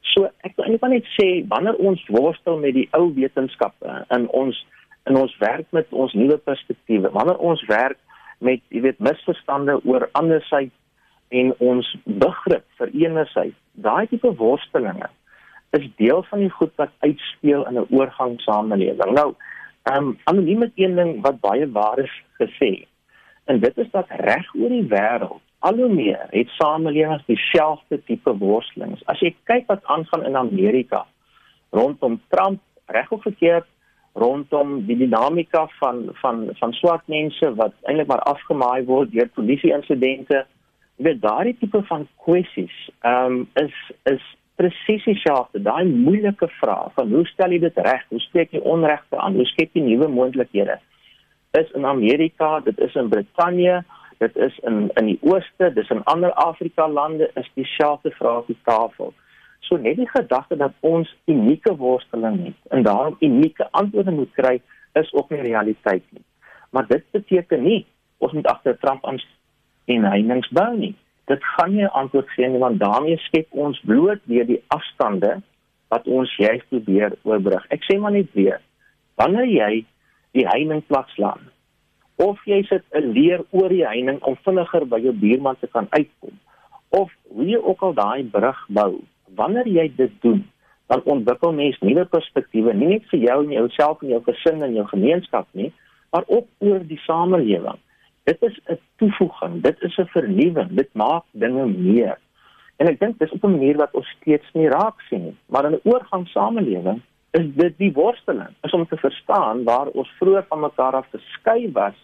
[0.00, 4.66] So ek wil eintlik net sê wanneer ons worstel met die ou wetenskappe en ons
[5.08, 7.10] in ons werk met ons nuwe perspektiewe.
[7.10, 7.98] Wanneer ons werk
[8.44, 10.72] met, jy weet, misverstande oor andersheid
[11.28, 15.10] en ons begrip vir eenheid, daai tipe worstelinge
[15.76, 19.12] is deel van die goed wat uitspeel in 'n oorgangssamelewing.
[19.12, 19.34] Nou,
[19.82, 22.86] ehm um, anoniem het een ding wat baie waar is gesê.
[23.44, 28.36] En dit is dat reg oor die wêreld al hoe meer het samelewings dieselfde tipe
[28.38, 29.02] worstelings.
[29.06, 31.06] As jy kyk wat aangaan in Amerika
[31.70, 33.66] rondom Trump, reg of verkeerd,
[34.22, 39.72] rondom die dinamika van van van swart mense wat eintlik maar afgemaai word deur polisie
[39.74, 40.44] insidente
[40.96, 43.74] weet daardie tipe van kwessies ehm um, is
[44.14, 45.62] is presies dieselfde.
[45.62, 48.02] Daai moeilike vraag van hoe stel jy dit reg?
[48.10, 49.38] Hoe spreek jy onregte aan?
[49.38, 50.78] Hoe skep jy nuwe moontlikhede?
[51.58, 53.78] Is in Amerika, dit is in Brittanje,
[54.18, 58.50] dit is in in die ooste, dis in ander Afrika lande is dieselfde vraag op
[58.50, 59.14] die tafel.
[59.68, 64.54] So net die gedagte dat ons unieke worsteling het en daarom unieke antwoorde moet kry
[64.96, 66.24] is ook nie realiteit nie.
[66.72, 67.82] Maar dit beteken nie
[68.18, 69.20] ons moet agter Trump aan
[69.88, 70.94] en heininge bou nie.
[71.28, 75.42] Dit gaan nie 'n antwoord gee nie want daarmee skep ons bloot weer die afstande
[75.88, 77.64] wat ons juist probeer oorbrug.
[77.68, 78.60] Ek sê maar net weer,
[79.14, 79.84] wanneer jy
[80.32, 81.50] die heining plaaslaan
[82.16, 85.86] of jy sit 'n leer oor die heining om vinniger by jou buurman te kan
[85.90, 86.38] uitkom
[86.88, 89.00] of hoe jy ook al daai brug bou,
[89.34, 90.44] wanneer jy dit doen,
[90.86, 94.74] dan ontwikkel mens nuwe perspektiewe, nie net vir jou en jouself en jou gesin en
[94.74, 95.72] jou gemeenskap nie,
[96.10, 97.76] maar ook oor die samelewing.
[98.24, 102.18] Dit is 'n toevoeging, dit is 'n vernuwing, dit maak dinge meer.
[102.76, 105.36] En ek dink dis op 'n manier wat ons steeds nie raak sien nie.
[105.46, 110.44] Maar in 'n oorgangssamelewing is dit die worsteling, is om te verstaan waar ons vroeër
[110.48, 111.94] van mekaar af geskei was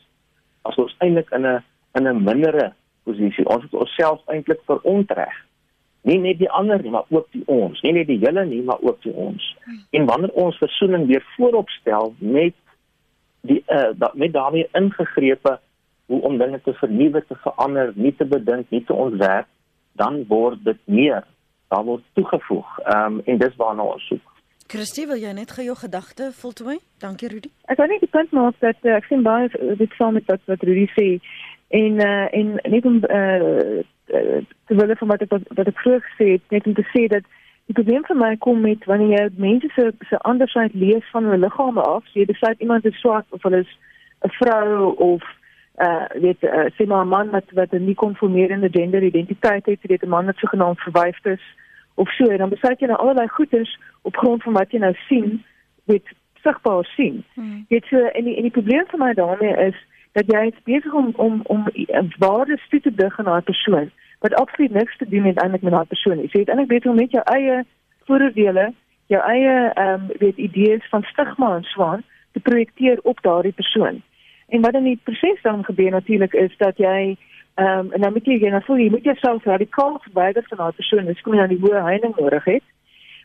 [0.62, 1.62] as ons eintlik in 'n
[1.94, 2.72] in 'n mindere
[3.04, 3.48] posisie.
[3.48, 5.34] Ons het onsself eintlik verontreg.
[6.04, 7.80] Nie net die ander nie, maar ook die ons.
[7.80, 9.44] Nie net die julle nie, maar ook die ons.
[9.96, 12.56] En wanneer ons versoening weer voorop stel met
[13.48, 15.58] die uh, met daarmee ingegrepe
[16.06, 19.48] hoe om dinge te vernuwe, te verander, nie te bedink, nie te ontwerp,
[19.92, 21.24] dan word dit meer.
[21.72, 22.78] Daar word toegevoeg.
[22.84, 24.32] Ehm um, en dis waarna ons soek.
[24.66, 26.78] Christie, wil jy net gou jou gedagte voltooi?
[27.00, 27.50] Dankie Rudy.
[27.68, 29.48] Ek wil net die punt maak dat uh, ek sien baie
[29.80, 31.08] dit saam met wat wat Rudy sê
[31.68, 33.82] en uh, en net om uh,
[34.66, 37.24] te wil van wat ek wat ek vroeër gesê het, net om te sê dat
[37.66, 41.44] die probleem vir my kom met wanneer jy mense se se andersheid lees van hulle
[41.46, 43.72] liggame af, jy besluit iemand is swart of hulle is
[44.24, 45.22] 'n vrou of
[45.82, 49.80] uh weet uh, sê maar 'n man wat wat 'n nie konformerende gender identiteit het,
[49.82, 51.44] weet 'n man wat sogenaamd verwyfd is
[51.94, 54.94] of so en dan besluit jy nou allerlei goeders op grond van wat jy nou
[55.08, 55.44] sien,
[55.84, 56.06] weet
[56.42, 57.24] sigbaar sien.
[57.34, 57.64] Hmm.
[57.68, 59.78] Dit so en die en die probleem vir my daarmee is
[60.14, 63.90] dat jy is besig om om om 'n ware stoet te dig aan 'n persoon
[64.24, 66.28] wat absoluut niks te doen het eintlik met daai persoon nie.
[66.32, 67.64] Jy het eintlik beter om met jou eie
[68.06, 68.72] vooroordele,
[69.06, 74.02] jou eie ehm um, weet idees van stigma en swaan te projekteer op daardie persoon.
[74.48, 77.16] En wat in die proses dan gebeur natuurlik is dat jy
[77.54, 80.58] ehm um, en dan moet jy jy nou voel jy moet jouself radikaal verwyder van
[80.58, 82.66] daai persoon, dis kom jy aan die hoë heining nodig het.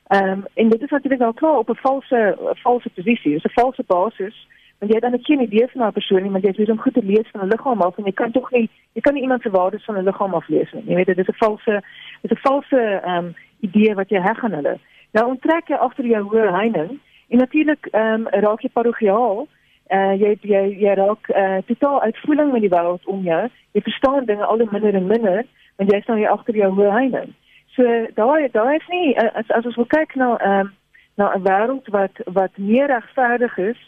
[0.08, 3.60] Ehm um, en dit is natuurlik al klaar op 'n valse valse posisie, dis 'n
[3.62, 4.47] valse basis
[4.80, 6.80] want jy het dan net geen idee van daai persoon nie, maar jy moet hom
[6.80, 9.42] goed lees van 'n liggaam af en jy kan tog nie jy kan nie iemand
[9.42, 10.84] se waardes van 'n liggaam af lees nie.
[10.86, 11.84] Jy weet dit is 'n valse
[12.22, 14.78] dit is 'n valse ehm um, idee wat jy heg aan hulle.
[15.12, 19.48] Nou onttrek jy agter jou hoë heining en natuurlik ehm um, raak jy parochiaal
[19.89, 23.48] uh, jy jy jy raak uh, totaal uitvoering met die wêreld om jou.
[23.72, 26.92] Jy verstaan dinge al hoe minder en minder want jy staan hier agter jou hoë
[26.92, 27.34] heining.
[27.76, 27.84] So
[28.15, 30.74] daai daai is nie uh, as as ons wil kyk na ehm um,
[31.20, 33.80] na 'n wêreld wat wat meer regverdig is,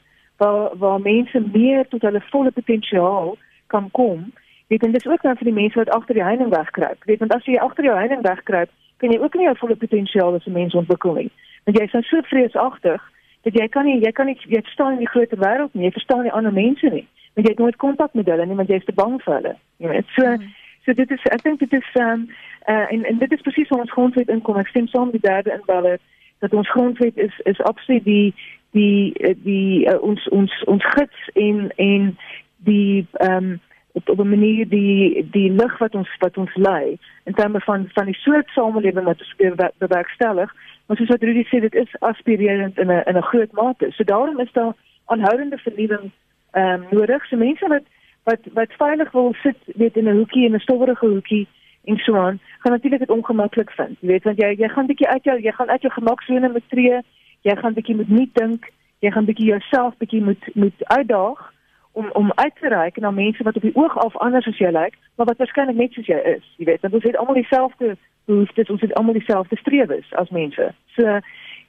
[0.42, 4.34] waar waar mense meer tot hulle volle potensiaal kan kom.
[4.68, 7.04] Dit en dit is ook dan vir die mense wat agter die heining wegkruip.
[7.06, 10.36] Weet want as jy agter jou heining wegkruip, kan jy ook nie jou volle potensiaal
[10.36, 11.32] as 'n mens ontwikkel nie.
[11.66, 13.02] Want jy is so vreesagtig
[13.44, 15.92] dat jy kan nie jy kan nie jy verstaan nie die groot wêreld nie, jy
[15.92, 17.08] verstaan nie ander mense nie.
[17.34, 19.56] Want jy het nooit kontak met hulle nie, want jy is te bang vir hulle.
[19.78, 20.54] Jy weet, so mm.
[20.86, 22.30] so dit is ek dink dit is ehm um,
[22.70, 24.58] uh, en en dit is presies waar ons grondwet inkom.
[24.58, 26.00] Ek stem saam met die derde inbeller
[26.42, 28.34] dat ons grondwet is is absoluut die
[28.72, 32.18] die die, uh, ons ons ons gids en en
[32.58, 33.60] die ehm um,
[33.94, 37.90] op, op 'n manier die die lig wat ons wat ons lei in terme van
[37.94, 39.36] van die soort samelewing wat ons
[39.78, 40.54] bewerkstellig
[40.92, 43.92] Maar soos wat Rudy sê, dit is aspirerend in 'n in 'n groot mate.
[43.92, 44.74] So daarom is daar
[45.06, 46.12] aanhoudende vernuwing
[46.52, 47.26] ehm um, nodig.
[47.26, 47.84] So mense wat
[48.24, 51.48] wat wat veilig wil sit, weet in 'n hoekie en 'n stowwerige hoekie
[51.84, 53.98] en so aan, gaan natuurlik dit ongemaklik vind.
[54.00, 56.70] Jy weet want jy jy gaan bietjie uit jou jy gaan uit jou gemaksone moet
[56.70, 57.02] tree.
[57.42, 58.70] Jy gaan bietjie moet nie dink.
[59.00, 61.52] Jy gaan bietjie jouself bietjie moet moet uitdaag
[61.92, 64.72] om om uit te reik na mense wat op die oog af anders as jy
[64.72, 66.46] lyk, maar wat waarskynlik net soos jy is.
[66.58, 70.72] Jy weet, want ons het almal dieselfde behoeftes, ons het almal dieselfde strewes as mense.
[70.96, 71.20] So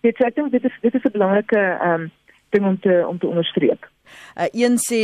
[0.02, 2.10] dit sê ek dink dit is dit is 'n belangrike ehm um,
[2.50, 3.88] ding om te om te onderstreep.
[4.36, 5.00] Uh, een sê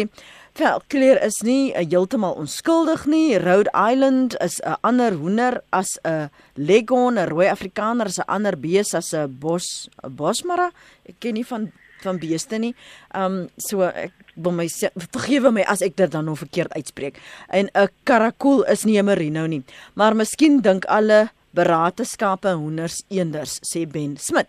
[0.59, 3.37] Wel, kleur is nie uh, heeltemal onskuldig nie.
[3.39, 8.59] Rhode Island is 'n ander hoender as 'n leghorn, 'n rooi Afrikaner is 'n ander
[8.59, 10.71] bees as 'n bos 'n bosmara.
[11.07, 11.71] Ek ken nie van
[12.03, 12.75] van beeste nie.
[13.15, 14.69] Um so ek wil my
[15.15, 17.21] vergewe my as ek dit dan nog verkeerd uitspreek.
[17.49, 19.63] En 'n karakool is nie 'n merino nie,
[19.95, 24.49] maar miskien dink alle berate skape, hoenders, eenders, sê Ben Smit.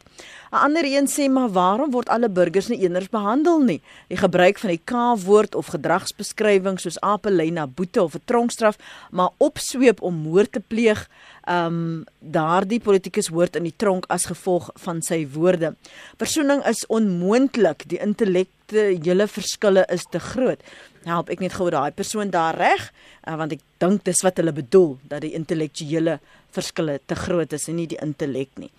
[0.52, 3.82] 'n Ander een sê maar waarom word alle burgers nie eenders behandel nie?
[4.10, 8.78] Die gebruik van die K-woord of gedragsbeskrywing soos ape lei na boete of 'n tronkstraf,
[9.12, 11.08] maar opsweep om moord te pleeg
[11.50, 15.74] um daardie politikus hoort in die tronk as gevolg van sy woorde.
[16.22, 20.62] Versoening is onmoontlik, die intellektuele verskille is te groot.
[21.08, 22.90] Help ek net gou daai persoon daar reg,
[23.26, 26.20] uh, want ek dink dis wat hulle bedoel dat die intellektuele
[26.52, 28.72] verskille te groot is en nie die intellek nie.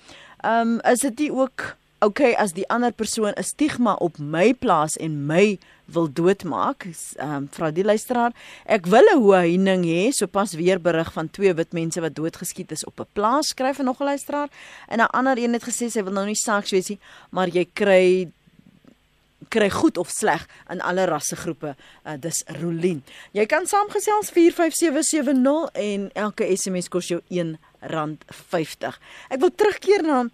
[0.45, 4.97] Um is dit nie ook okay as die ander persoon 'n stigma op my plaas
[4.97, 6.87] en my wil doodmaak.
[7.17, 8.33] Ehm um, vra die luisteraar,
[8.65, 12.85] ek wil 'n hoëning hê, sopas weer berig van twee wit mense wat doodgeskiet is
[12.85, 14.49] op 'n plaas skryf en nog 'n luisteraar.
[14.89, 16.99] En 'n ander een het gesê sy wil nou nie saaks wees nie,
[17.31, 18.33] maar jy kry
[19.51, 21.75] kry goed of sleg in alle rassegroepe.
[22.05, 23.03] Uh, dis Rolien.
[23.37, 29.01] Jy kan saamgesels 45770 en elke SMS kos jou R1.50.
[29.31, 30.25] Ek wil terugkeer na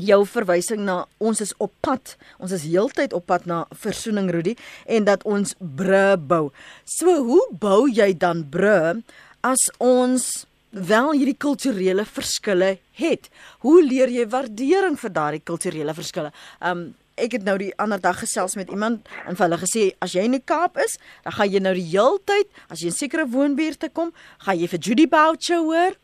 [0.00, 2.16] jou verwysing na ons is op pad.
[2.40, 4.56] Ons is heeltyd op pad na versoening Rudy
[4.88, 6.44] en dat ons bru bou.
[6.88, 9.02] So hoe bou jy dan bru
[9.46, 13.28] as ons wel hierdie kulturele verskille het?
[13.64, 16.32] Hoe leer jy waardering vir daardie kulturele verskille?
[16.60, 20.14] Um ek het nou die ander dag gesels met iemand en vir hulle gesê as
[20.16, 23.28] jy in die Kaap is, dan gaan jy nou die heeltyd as jy in sekere
[23.30, 24.14] woonbuurte kom,
[24.46, 25.98] gaan jy vir Judy Boucher hoor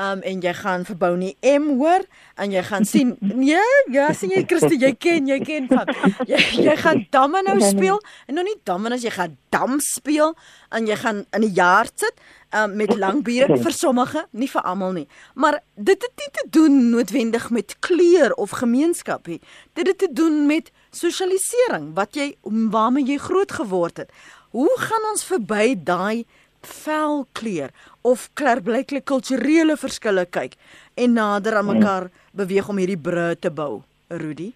[0.00, 2.04] um en jy gaan verbou nie M hoor
[2.40, 3.62] en jy gaan sien nee
[3.94, 5.90] ja sien jy Christie jy ken jy ken van.
[6.26, 10.34] Jy, jy gaan domino speel en nou nie domino jy gaan dam speel
[10.74, 12.14] en jy gaan in 'n jaar sit
[12.54, 15.08] um met lang bure vir sommige nie vir almal nie.
[15.34, 19.40] Maar dit het nie te doen noodwendig met kleur of gemeenskap nie.
[19.74, 24.10] Dit het te doen met sosialisering wat jy waarmee jy groot geword het.
[24.54, 26.24] Hoe gaan ons verby daai
[26.68, 27.70] velkleur
[28.02, 30.58] of klaarblyklik kulturele verskille kyk
[30.94, 34.52] en nader aan mekaar beweeg om hierdie bru te bou, Rudy?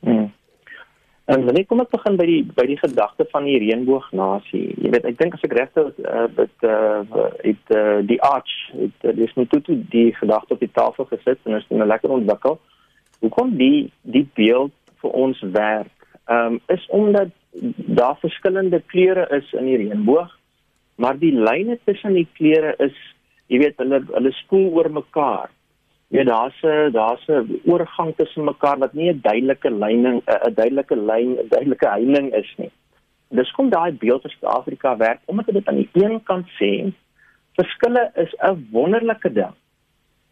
[0.00, 0.32] Hmm.
[1.26, 4.76] En wanneer kom ek begin by die by die gedagte van die reënboognasie?
[4.78, 9.08] Jy weet, ek dink as ek regte uh, dit uh het uh, die arch, dit
[9.10, 12.60] uh, is net toe die gedagte op die tafel gesit en is nou lekker ontwikkel.
[13.24, 15.90] Hoekom die die beeld vir ons werk?
[16.30, 17.34] Ehm um, is omdat
[17.98, 20.30] daar verskillende kleure is in die reënboog
[20.96, 22.96] maar die lyne tussen die kleure is
[23.52, 25.50] jy weet hulle hulle spoel oor mekaar.
[26.14, 30.96] Ja daar's 'n daar's 'n oorgang tussen mekaar wat nie 'n duidelike lyning 'n duidelike
[30.96, 32.70] lyn 'n duidelike heining is nie.
[33.28, 36.92] Dis kom daai beeld van Suid-Afrika werk omdat dit aan die een kant sê
[37.58, 39.54] verskille is 'n wonderlike ding.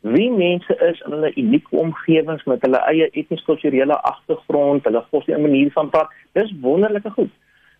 [0.00, 5.70] Wie mense is in hulle unieke omgewings met hulle eie etnies-kulturele agtergrond, hulle godsdienstige manier
[5.72, 7.30] van praat, dis wonderlike goed.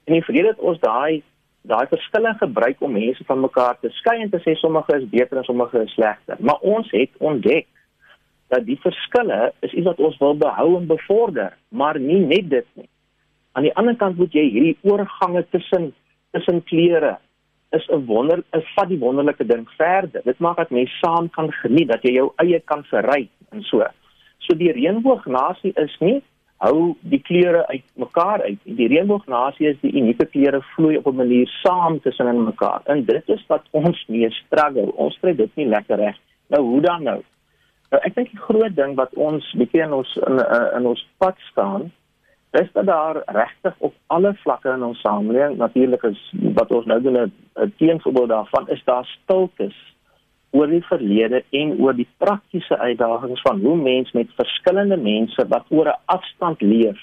[0.05, 1.23] En die verlede het ons daai
[1.65, 5.41] daai verskille gebruik om mense van mekaar te skei en te sê sommige is beter
[5.41, 6.37] en sommige is slegter.
[6.41, 7.67] Maar ons het ontdek
[8.53, 12.67] dat die verskille is iets wat ons wil behou en bevorder, maar nie net dit
[12.75, 12.89] nie.
[13.57, 15.93] Aan die ander kant moet jy hierdie oorgange tussen
[16.35, 17.17] tussen kleure
[17.71, 20.21] is 'n wonder, is vat die wonderlike ding verder.
[20.25, 23.87] Dit maak dat mense saam kan geniet, dat jy jou eie kan verry en so.
[24.39, 26.23] So die reënboognasie is nie
[26.65, 28.61] hou die kleure uit mekaar uit.
[28.65, 32.81] Die reënboognasie is die unieke kleure vloei op 'n manier saam tussen in mekaar.
[32.85, 34.93] En dit is wat ons mee struggle.
[34.97, 36.17] Ons kry dit nie lekker reg.
[36.49, 37.21] Nou hoe dan nou?
[37.91, 40.41] Nou ek dink die groot ding wat ons bietjie in ons in,
[40.77, 41.93] in ons pad staan
[42.51, 46.21] is dat daar regtig op alle vlakke in ons samelewing natuurlik is
[46.55, 49.94] wat ons nou doen 'n teenvoorbeeld daarvan is daar stiltes
[50.55, 55.67] oor die verlede en oor die praktiese uitdagings van hoe mens met verskillende mense wat
[55.69, 57.01] oor 'n afstand leef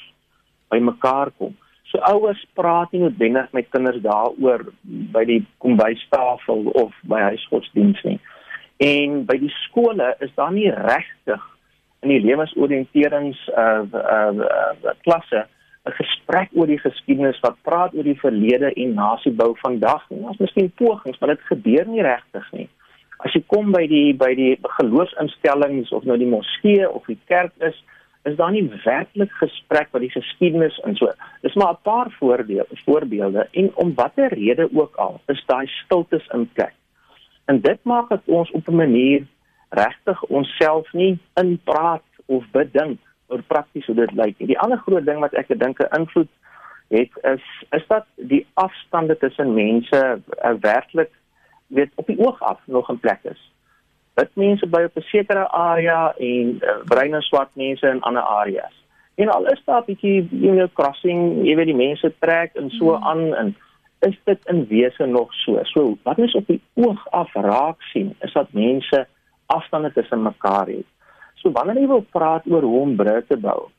[0.71, 1.57] by mekaar kom.
[1.91, 8.19] So ouers praat nie noodwendig met kinders daaroor by die kombuistafel of by huisgodsdiens nie.
[8.77, 11.41] En by die skole is daar nie regtig
[12.01, 15.47] in die lewensoriënterings uh uh, uh klasse
[15.85, 20.05] 'n gesprek oor die geskiedenis wat praat oor die verlede en nasiebou vandag.
[20.09, 22.69] Ons miskien pogings, maar dit gebeur nie regtig nie
[23.25, 27.53] as jy kom by die by die geloofsinstellings of nou die moskee of die kerk
[27.69, 27.77] is,
[28.29, 31.09] is daar nie werklik gesprek wat die geskiedenis en so.
[31.41, 36.27] Dis maar 'n paar voorbeelde voorbeelde en om watter rede ook al, is daai stiltes
[36.33, 36.73] in plek.
[37.45, 39.25] En dit maak dat ons op 'n manier
[39.69, 44.37] regtig onsself nie inpraat of bedink oor prakties hoe dit lyk.
[44.37, 46.29] Die ander groot ding wat ek dink 'n invloed
[46.91, 51.11] het is is dat die afstande tussen mense uh, werklik
[51.73, 53.41] weet op die oog af nog in plek is.
[54.13, 58.23] Dit mense by op 'n sekere area en uh, bruin en swart mense in ander
[58.23, 58.75] areas.
[59.15, 62.69] En al is daar 'n bietjie you know crossing, jy weet die mense trek en
[62.69, 63.03] so mm.
[63.03, 63.55] aan en
[63.99, 65.59] is dit in wese nog so.
[65.63, 69.07] So wat mens op die oog af raak sien is dat mense
[69.45, 70.87] afstande tussen mekaar het.
[71.35, 73.69] So wanneer jy wil praat oor hoe om brûe te bou,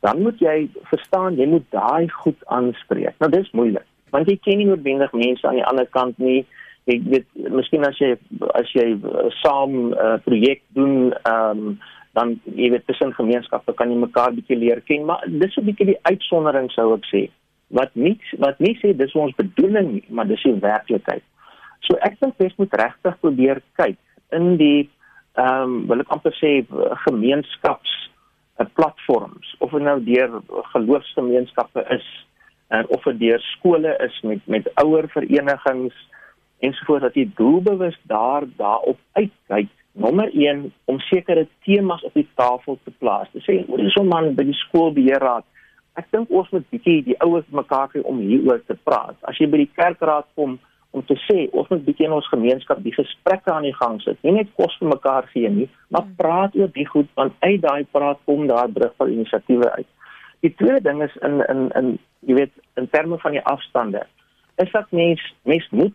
[0.00, 3.16] dan moet jy verstaan jy moet daai goed aanspreek.
[3.18, 6.44] Nou dis moeilik, want jy ken nie noodwendig mense aan die ander kant nie.
[6.84, 8.12] Jy weet miskien as jy
[8.60, 11.78] as jy uh, saam 'n uh, projek doen, ehm um,
[12.14, 15.86] dan jy weet tussen gemeenskappe kan jy mekaar bietjie leer ken, maar dis 'n bietjie
[15.86, 17.22] die uitsondering sou ek sê.
[17.68, 21.24] Wat nie wat nie sê dis ons bedoeling nie, maar dis die werklikheid.
[21.80, 23.98] So ek dink jy moet regtig probeer kyk
[24.32, 24.90] in die
[25.34, 26.62] ehm um, wil ek amper sê
[27.08, 27.92] gemeenskaps
[28.60, 32.06] uh, platforms of nou deur geloofsgemeenskappe is
[32.68, 35.96] en of dit deur skole is met met ouer verenigings
[36.58, 42.78] ensovoorts dat jy doelbewus daar daarop uitkyk nommer 1 om sekere temas op die tafel
[42.84, 43.30] te plaas.
[43.32, 45.44] Dis sê oor so 'n man by die skoolbeheerraad.
[45.94, 49.14] Ek dink ons moet bietjie die ouers mekaar kry om hieroor te praat.
[49.22, 50.58] As jy by die kerkraad kom
[50.90, 54.18] om te sê ons moet bietjie in ons gemeenskap die gesprekke aan die gang sit.
[54.22, 56.14] Nie net kos vir mekaar gee nie, maar hmm.
[56.16, 59.86] praat oor die goed want uit daai praat kom daar brug van inisiatiewe uit.
[60.40, 61.98] Die tweede ding is in in in
[62.28, 64.06] jy weet in terme van die afstande.
[64.62, 65.94] Is dat mens mens moet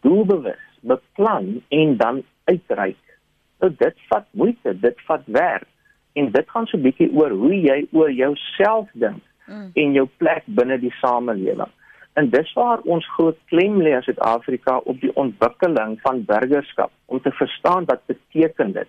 [0.00, 3.18] doelbewus beplan en dan uitreik.
[3.58, 5.68] Nou dit vat moeite, dit vat werk
[6.12, 9.70] en dit gaan so bietjie oor hoe jy oor jouself dink mm.
[9.74, 11.72] en jou plek binne die samelewing.
[12.16, 17.20] En dis waar ons groot klem lê as Suid-Afrika op die ontwikkeling van burgerskap om
[17.20, 18.88] te verstaan wat beteken dit.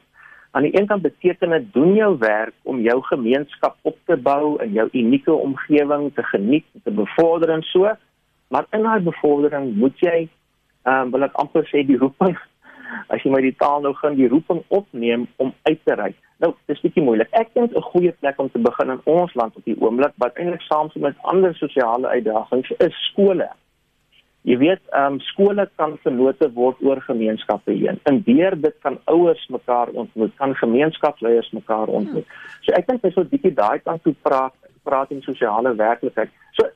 [0.56, 4.56] Aan die een kant beteken dit doen jou werk om jou gemeenskap op te bou
[4.64, 7.92] en jou unieke omgewing te geniet, te bevorder en so,
[8.48, 10.30] maar in daai bevordering moet jy
[10.88, 12.38] ehm um, wil ek amper sê die roeping
[13.14, 16.18] as jy maar die taal nou gaan die roeping opneem om uit te reik.
[16.44, 17.30] Nou, dis bietjie moeilik.
[17.36, 20.36] Ek dink 'n goeie plek om te begin in ons land op die oomblik wat
[20.38, 23.50] eintlik saam met ander sosiale uitdagings is skole.
[24.44, 28.00] Jy weet, ehm um, skole kan vernote word oor gemeenskappe heen.
[28.04, 32.26] En deur dit kan ouers mekaar ontmoet, kan gemeenskapsleiers mekaar ontmoet.
[32.62, 36.30] So ek dink sou 'n bietjie daai kant toe praat, praat in sosiale werklikheid.
[36.52, 36.70] So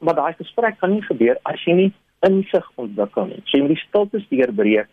[0.00, 3.42] maar daai gesprek kan nie gebeur as jy nie insig ontwikkel nie.
[3.44, 4.88] So jy moet die stiltes deurbreek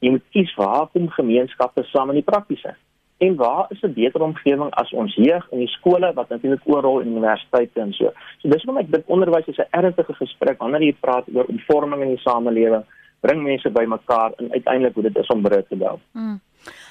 [0.00, 2.74] jy moet kies waar kom gemeenskappe saam in die praktiese.
[3.20, 7.00] En waar is 'n beter omgewing as ons jeug in die skole wat natuurlik oral
[7.00, 8.12] in universiteite en so.
[8.38, 12.02] So dis hoekom ek dink onderwys is 'n ernstige gesprek wanneer jy praat oor omvorming
[12.02, 12.84] in die samelewing,
[13.20, 15.98] bring mense bymekaar en uiteindelik hoe dit is om brûe te bou.
[16.12, 16.40] Mm.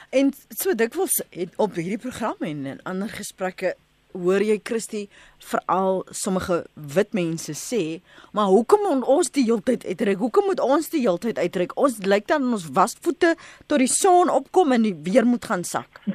[0.10, 1.24] En so dikwels
[1.58, 3.76] op hierdie program en in ander gesprekke
[4.14, 5.10] hoor jy Christie
[5.51, 6.64] veral sommige
[6.95, 8.01] wit mense sê,
[8.34, 10.18] maar hoekom moet ons die heeltyd uitreik?
[10.18, 11.76] Hoekom moet ons die heeltyd uitreik?
[11.78, 13.36] Ons lyk dan ons wasvoete
[13.68, 16.01] tot die son opkom en weer moet gaan sak.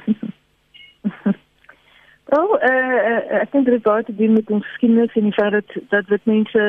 [2.33, 5.53] Wel, uh, ek dink dit het baie te doen met ons geskiedenis en die feit
[5.53, 6.63] dat dat wit mense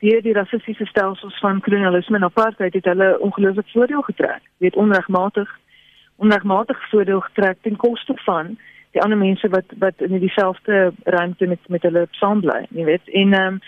[0.00, 4.44] deur die rassistiese stelsels van kolonialisme en apartheid het hulle ongelooflik voordeel getrek.
[4.64, 5.50] Weet onregmatig
[6.20, 8.58] onregmatig voordeel getrek ten koste van
[8.90, 13.08] die ander mense wat wat in dieselfde ruimte met met hulle saam bly, jy weet.
[13.22, 13.60] En ehm um,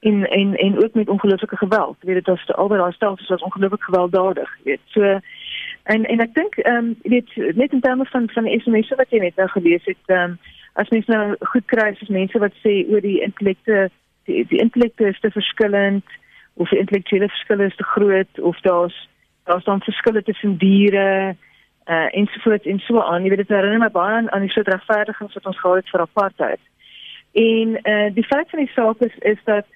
[0.00, 1.96] en en en ook met ongelooflike geweld.
[2.00, 4.84] Jy weet dit was albei daai stelsels was ongelooflik gewelddadig, jy weet.
[4.84, 5.20] So
[5.82, 9.18] en en ek dink ehm um, weet net in terme van van SMS wat jy
[9.18, 10.38] net nou gelees het, ehm um,
[10.72, 13.88] as mense nou goed kry as mense wat sê oor die intellekte
[14.28, 16.04] die, die intellekte is te verskillend
[16.54, 18.96] of die intellektuele verskille is te groot of daar's
[19.48, 21.36] daar's dan verskille tussen diere
[21.86, 23.22] uh ensovoorts en so aan.
[23.22, 25.90] Jy weet dit herinner my baie aan, aan die soort regverdigings wat ons gehad het
[25.90, 26.60] vir apartheid.
[27.32, 29.66] En uh die feit van die saak is is dat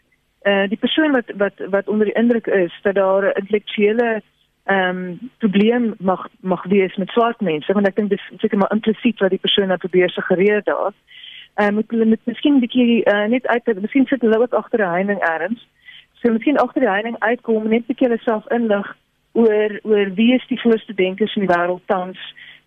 [0.42, 4.22] uh die persoon wat wat wat onder die indruk is dat daar 'n intellektuele
[4.64, 8.72] ehm um, probleem mag mag wees met swart mense, want ek dink dis seker maar
[8.72, 10.92] implisiet wat die persoon nou probeer suggereer daar.
[11.54, 14.54] Ehm uh, moet hulle met miskien 'n bietjie uh, net uit miskien sit hulle ook
[14.54, 15.66] agter 'n heining ergens.
[16.20, 18.96] So miskien agter die heining uitkom net 'n bietjie hulle self inlig
[19.32, 22.18] oor oor wie is die voorste denkers in die wêreld tans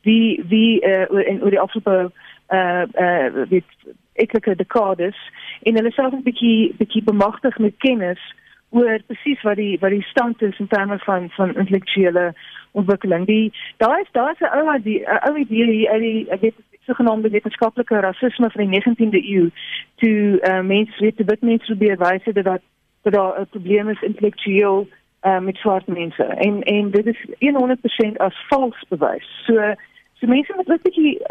[0.01, 2.11] wie wie uh, oor in oor die afgelope
[2.49, 3.72] uh uh weet
[4.14, 5.18] etlike dekades
[5.64, 8.22] en hulle self 'n bietjie bietjie bemagtig met kennis
[8.70, 12.34] oor presies wat die wat die stand is in terme van van intellektuele
[12.72, 13.26] ontwikkeling.
[13.26, 17.30] Die daar is daar 'n ou die ou idee hier uit die ek weet sogenaamde
[17.30, 19.49] wetenskaplike rasisme van die 19de eeu
[19.95, 22.61] toe uh, mense weet dit mense probeer wys dat
[23.01, 24.88] dat daar 'n probleem is intellektueel
[25.24, 29.30] uh, met swart mense en en dit is 100% as vals bewys.
[29.45, 29.74] So
[30.13, 30.84] so mense moet net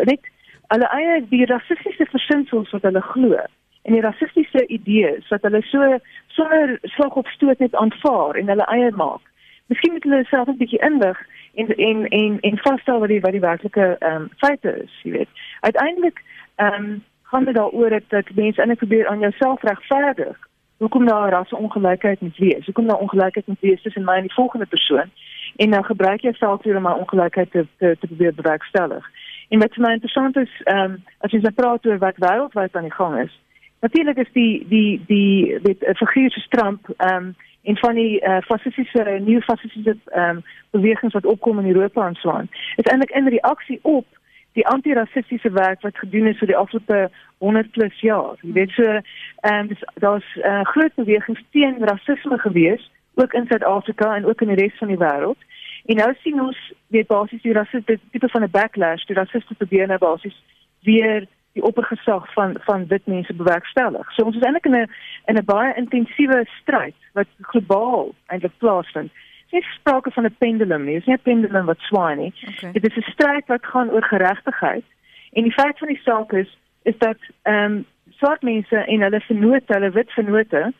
[0.05, 0.31] net
[0.73, 3.37] hulle eie die rassistiese versinsels wat hulle glo
[3.83, 5.99] en die rassistiese idees wat hulle so
[6.37, 9.25] sonder slag op stoot net aanvaar en hulle eie maak.
[9.67, 11.19] Miskien moet hulle self 'n bietjie inlig
[11.55, 15.11] en en en en vasstel wat die wat die werklike ehm um, feite is, jy
[15.19, 15.29] weet.
[15.61, 16.23] Uiteindelik
[16.57, 20.37] ehm um, gaan dit daaroor dat, mense eintlik probeer aan jouself regverdig
[20.83, 22.65] hoekom daar rasseongelykheid moet wees.
[22.65, 25.11] Hoekom daar ongelykheid moet wees tussen my en die volgende persoon?
[25.57, 29.11] en nou gebruik jy selfs om ongelykheid te te, te probeer bewerkstellig.
[29.49, 32.77] En wat vir my interessant is, ehm um, as jy nou praat oor wat wêreldwyd
[32.77, 33.39] aan die gang is,
[33.85, 38.41] natuurlik is die die die dit figuur se Trump ehm um, en van die uh,
[38.49, 42.49] fasistiese nuwe fasistiese ehm um, bewegings wat opkom in Europa en so aan.
[42.77, 44.07] Is eintlik in reaksie op
[44.53, 48.37] die antirasistiese werk wat gedoen is vir die afgelope 100 plus jaar.
[48.41, 53.47] Jy weet so ehm um, daar's 'n uh, groot beweging teen rasisme gewees ook in
[53.47, 55.39] Suid-Afrika en ook in die res van die wêreld.
[55.85, 59.87] En nou sien ons weet basies die rasiste tipe van 'n backlash, die rasiste probeer
[59.87, 60.43] nou basies
[60.83, 64.13] weer die oppergesag van van wit mense bewerkstellig.
[64.13, 64.91] So ons is eintlik in 'n
[65.27, 69.11] in 'n baie intensiewe stryd wat globaal eintlik plaasvind
[69.53, 70.95] nie sprake van 'n pendulum nie.
[70.95, 72.33] Dit is nie 'n pendulum wat swaai nie.
[72.49, 72.73] Okay.
[72.73, 74.85] Dit is 'n stryd wat gaan oor geregtigheid.
[75.33, 79.21] En die feit van die saak is is dat ehm um, swart mense en hulle
[79.21, 80.73] vennote, hulle wit vennote,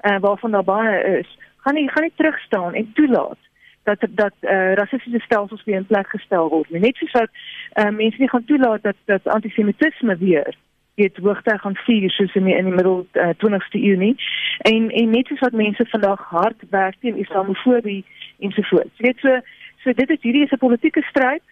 [0.00, 3.38] eh uh, waarvan daar baie is, gaan nie gaan nie terug staan en toelaat
[3.82, 6.70] dat dat eh uh, rassistiese stelsels weer in plek gestel word.
[6.70, 7.30] Net soos dat
[7.72, 10.54] eh uh, mense nie gaan toelaat dat dat antisemitisme weer
[10.94, 14.14] weet hoogte gaan vier soos in die, in die middel uh, 20ste eeu nie.
[14.58, 18.04] En en net soos wat mense vandag hard werk teen islamofobie
[18.38, 18.96] ensovoorts.
[18.96, 19.40] Jy weet so
[19.82, 21.42] so dit is hierdie is 'n politieke stryd.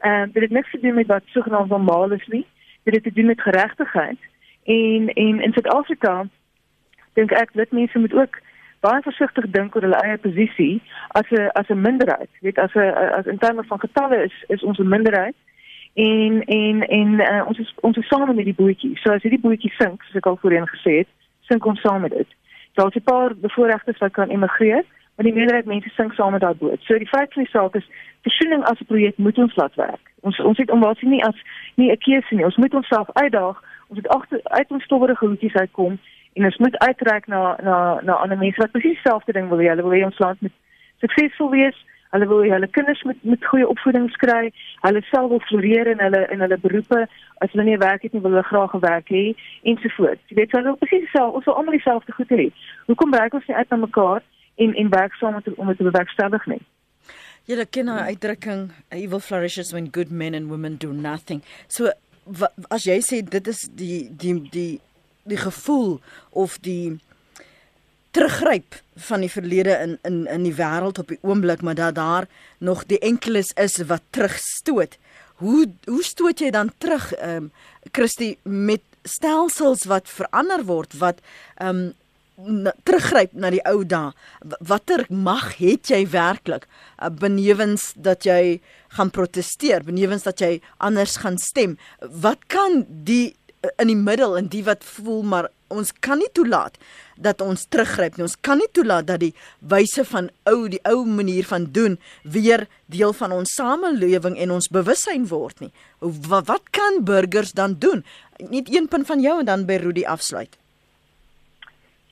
[0.00, 2.46] Ehm uh, dit het niks te doen met wat sogenaamd normaal is nie.
[2.82, 4.18] Dit het te doen met geregtigheid.
[4.64, 6.26] En en in Suid-Afrika
[7.12, 8.40] dink ek dat mense moet ook
[8.80, 12.30] baie versigtig dink oor hulle eie posisie as 'n as 'n minderheid.
[12.32, 15.36] Jy weet as 'n as in terme van getalle is is ons 'n minderheid
[15.94, 18.96] en en en uh, ons is ons is saam met die bootjie.
[18.98, 21.08] So as hierdie bootjie sink, soos ek al voorheen gesê het,
[21.40, 22.28] sink ons saam met dit.
[22.74, 24.84] Daar's 'n paar bevoorregtes wat kan emigreer,
[25.14, 26.80] maar die meerderheid mense sink saam met daai boot.
[26.82, 27.86] So die feit van die saak is
[28.26, 30.10] versoening as 'n projek moet ons laat werk.
[30.20, 31.36] Ons ons het omdat nie as
[31.74, 32.44] nie 'n keuse nie.
[32.44, 33.62] Ons moet onsself uitdaag.
[33.88, 35.98] Ons moet agter uit ons stowwerige hoetjies uitkom
[36.32, 39.68] en ons moet uitreik na na na ander mense wat presies dieselfde ding wil hê.
[39.68, 40.52] Hulle wil hê ons land moet
[40.98, 41.76] suksesvol wees.
[42.10, 44.52] Hulle wil hulle kinders met met goeie opvoeding kry.
[44.80, 47.06] Hulle self wil floreer in hulle in hulle beroepe.
[47.38, 50.22] As hulle nie werk het nie, wil hulle graag 'n werk hê ensovoorts.
[50.28, 51.36] Jy weet, hulle wil presies dieselfde.
[51.36, 52.50] Ons wil almal dieselfde goed hê.
[52.86, 54.22] Hoekom werk ons nie uit na mekaar?
[54.54, 56.60] En en werk saam met om dit te bewerkstellig nie.
[57.44, 61.42] Julle ken nou uitdrukking evil flourishes when good men and women do nothing.
[61.68, 61.90] So
[62.72, 64.80] as jy sê dit is die die die
[65.28, 65.98] die gevoel
[66.30, 66.96] of die
[68.14, 68.78] teruggryp
[69.08, 72.28] van die verlede in in in die wêreld op die oomblik maar dat daar
[72.58, 74.96] nog die enkeles is wat terugstoot.
[75.42, 77.52] Hoe hoe stoot jy dan terug ehm um,
[77.92, 81.20] Christie met stelsels wat verander word wat
[81.60, 81.92] ehm um,
[82.82, 84.12] teruggryp na die ou dae.
[84.60, 88.60] Watter mag het jy werklik uh, benewens dat jy
[88.96, 91.78] gaan proteseer, benewens dat jy anders gaan stem?
[92.00, 96.30] Wat kan die uh, in die middel en die wat voel maar ons kan nie
[96.36, 96.76] toelaat
[97.18, 98.26] dat ons teruggryp nie.
[98.26, 99.32] Ons kan nie toelaat dat die
[99.72, 104.70] wyse van ou die ou manier van doen weer deel van ons samelewing en ons
[104.70, 105.72] bewussyn word nie.
[106.00, 108.04] Wat, wat kan burgers dan doen?
[108.50, 110.58] Net een punt van jou en dan by Rudy afsluit.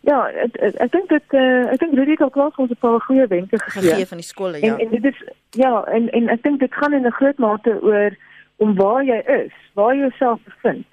[0.02, 3.26] Ja, ek ek dink dit uh, ek dink Rudy het klaar ons 'n paar goeie
[3.30, 3.90] wenke gegee.
[3.90, 4.74] Gegee van die skole, ja.
[4.74, 7.78] En, en dit is ja, en en ek dink dit gaan in 'n groot mate
[7.82, 8.16] oor
[8.56, 10.86] om waar jy is, waar jy jouself bevind.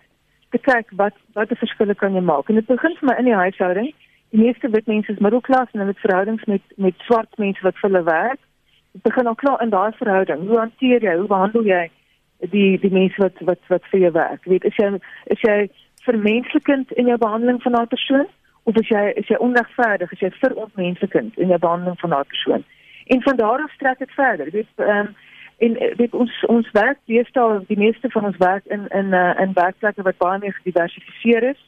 [0.50, 2.50] Te kyk wat wat 'n verskil kan jy maak.
[2.50, 3.94] En dit begin vir my in die huishouding.
[4.30, 7.78] Die meeste wit mense is middelklas en hulle het verhoudings met met swart mense wat
[7.82, 8.40] vir hulle werk.
[8.94, 10.48] Dit begin al klaar in daai verhouding.
[10.48, 11.16] Hoe hanteer jy?
[11.18, 11.90] Hoe behandel jy
[12.40, 14.46] die die mense wat wat wat vir jou werk?
[14.46, 15.70] Weet is jy is jy
[16.06, 18.28] vermenslikend in jou behandeling van daai persoon?
[18.70, 22.36] Of as jy is jy onregverdig as jy vir onmenslikend in jou behandeling van daardie
[22.36, 22.66] persoon.
[23.16, 24.52] En van daar af trek dit verder.
[24.52, 25.16] Dit ehm um,
[25.60, 29.56] en dit ons ons werk deesdae die meeste van ons werk in in uh, in
[29.58, 31.64] werkplekke wat baie meer gediversifiseer is.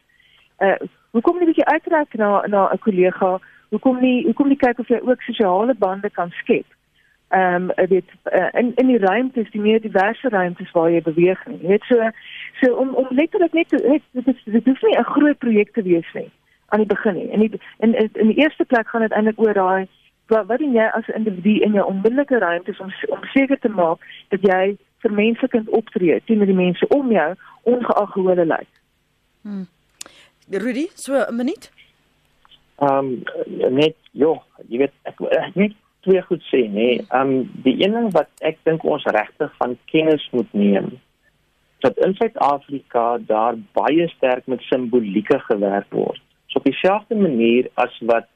[0.68, 0.78] Uh
[1.12, 3.32] hoe kom jy bietjie uitreik na na 'n kollega?
[3.70, 6.70] Hoe kom jy hoe kom jy kyk of jy ook sosiale bande kan skep?
[7.30, 11.48] Ehm um, dit uh, in in die ruimtes, die meer diverse ruimtes waar jy beweeg
[11.48, 11.60] nie.
[11.62, 12.12] Net so
[12.62, 16.14] so om om letterlik net dit is dit hoef nie 'n groot projek te wees
[16.14, 16.32] nie
[16.72, 17.30] aan die begin nie.
[17.30, 19.88] In die in in die eerste plek gaan dit eintlik oor daai
[20.32, 23.70] wat wat doen jy as 'n individu in jou onmiddellike ruimte om om seker te
[23.70, 24.00] maak
[24.30, 28.72] dat jy vermenslikend optree teenoor die mense om jou ongeag hoe hulle lyk.
[29.42, 29.68] Hmm.
[30.50, 31.72] Rudy, so 'n minuut.
[32.80, 33.24] Ehm um,
[33.76, 34.34] net ja,
[34.68, 35.20] jy weet ek,
[35.54, 36.90] net twee goed sê nê.
[37.10, 41.00] Ehm um, die een ding wat ek dink ons regtig van kennis moet neem
[41.82, 46.22] dat in Suid-Afrika daar baie sterk met simbolieke gewerk word.
[46.52, 48.28] So op dieselfde manier as wat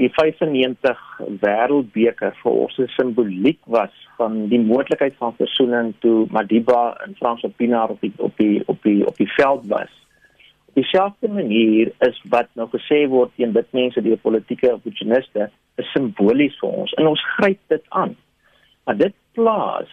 [0.00, 1.00] die 95
[1.42, 7.44] wêreldbeker vir ons 'n simboliek was van die moontlikheid van versoening toe Madiba en Frans
[7.44, 9.92] Opina op die op die op die op die veld was.
[10.68, 15.92] Op dieselfde manier is wat nou gesê word teen dit mense die politieke opportuniste is
[15.92, 18.16] simbolies vir ons en ons gryp dit aan.
[18.84, 19.92] Maar dit plaas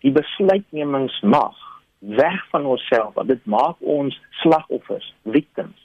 [0.00, 1.56] die besluitnemingsmag
[1.98, 5.83] weg van onsself, dit maak ons slagoffers, victims.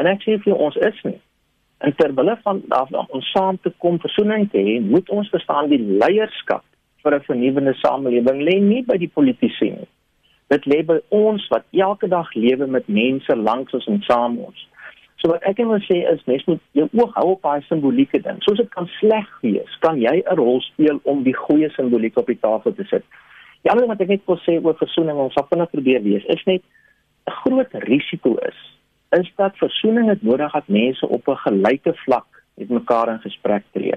[0.00, 1.18] En ek sê vir ons is nie.
[1.84, 5.80] En terwyl van daarvan ons saam te kom versoening te hê, moet ons verstaan die
[5.80, 6.64] leierskap
[7.04, 9.88] vir 'n vernuwende samelewing lê nie by die politici nie.
[10.48, 14.66] Dit lê by ons wat elke dag lewe met mense langs ons en saam ons.
[15.20, 18.42] So wat ek wil sê is mens moet jou oog hou op daai simbolieke ding.
[18.42, 22.26] Soos dit kan sleg wees, kan jy 'n rol speel om die goeie simboliek op
[22.26, 23.04] die tafel te sit.
[23.62, 26.02] Die ander ding wat ek net wil sê oor versoening en ons sal vinnig probeer
[26.02, 26.62] wees, is net
[27.26, 28.79] 'n groot risiko is
[29.10, 33.62] is dat versoening het nodig dat mense op 'n gelyke vlak met mekaar in gesprek
[33.72, 33.94] tree.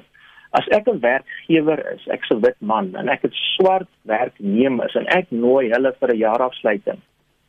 [0.50, 5.06] As ek 'n werkgewer is, ek's 'n wit man en ek het swart werknemers en
[5.06, 7.00] ek nooi hulle vir 'n jaarafsluiting,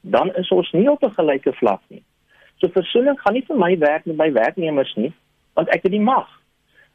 [0.00, 2.02] dan is ons nie op 'n gelyke vlak nie.
[2.56, 5.12] So versoening gaan nie vir my werk met my werknemers nie,
[5.54, 6.28] want ek het die mag.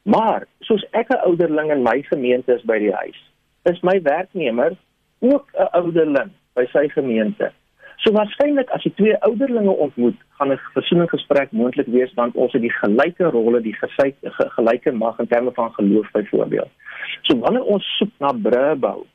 [0.03, 3.19] Maar soos ek 'n ouderling in my gemeente is by die huis,
[3.63, 4.75] is my werknemer
[5.19, 7.51] ook 'n ouderling by sy gemeente.
[7.99, 12.61] So waarskynlik as die twee ouderlinge ontmoet, gaan 'n versoeningsgesprek moontlik wees want ons het
[12.61, 16.71] die gelyke rolle, die gesyk, ge, gelyke mag in terme van geloof byvoorbeeld.
[17.21, 19.05] So wanneer ons soek na brûe bou,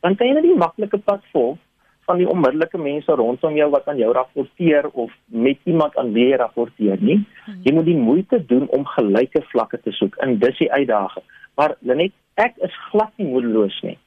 [0.00, 1.58] dan kan jy net die maklike pad volg
[2.06, 6.28] van die onmiddellike mense rondom jou wat aan jou rapporteer of met iemand aan wie
[6.28, 7.18] jy rapporteer nie.
[7.64, 11.24] Jy moet die moeite doen om gelyke vlakke te soek en dis die uitdaging.
[11.56, 13.98] Maar net ek is glad nie moedeloos nie.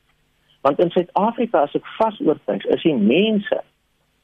[0.61, 3.61] Want in Suid-Afrika as ek vas oortuig is die mense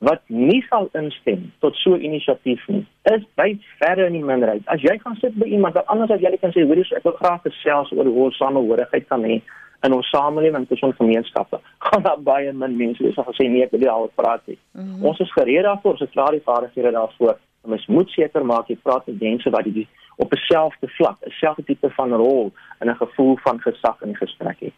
[0.06, 4.62] wat nie sal instem tot so 'n inisiatief nie, is baie verder in die minderheid.
[4.66, 7.03] As jy gaan sit by iemand wat anders as jy kan sê, hoor jy, ek
[7.03, 9.41] wil graag gesels oor hoe ons samehorigheid kan hê
[9.86, 11.60] in ons samelewing tussen gemeenskappe.
[11.88, 14.58] Gaan daar baie min mense wees wat sê nee, ek wil nie daaroor praat nie.
[14.72, 15.06] Mm -hmm.
[15.06, 17.38] Ons is gereed daarvoor, ons het klaar die vaardighede daarvoor.
[17.62, 19.88] Ons moet seker maak jy praat met mense wat die
[20.18, 24.08] op 'n selfde vlak, 'n selfde tipe van rol en 'n gevoel van gesag in
[24.08, 24.74] die gesprek het.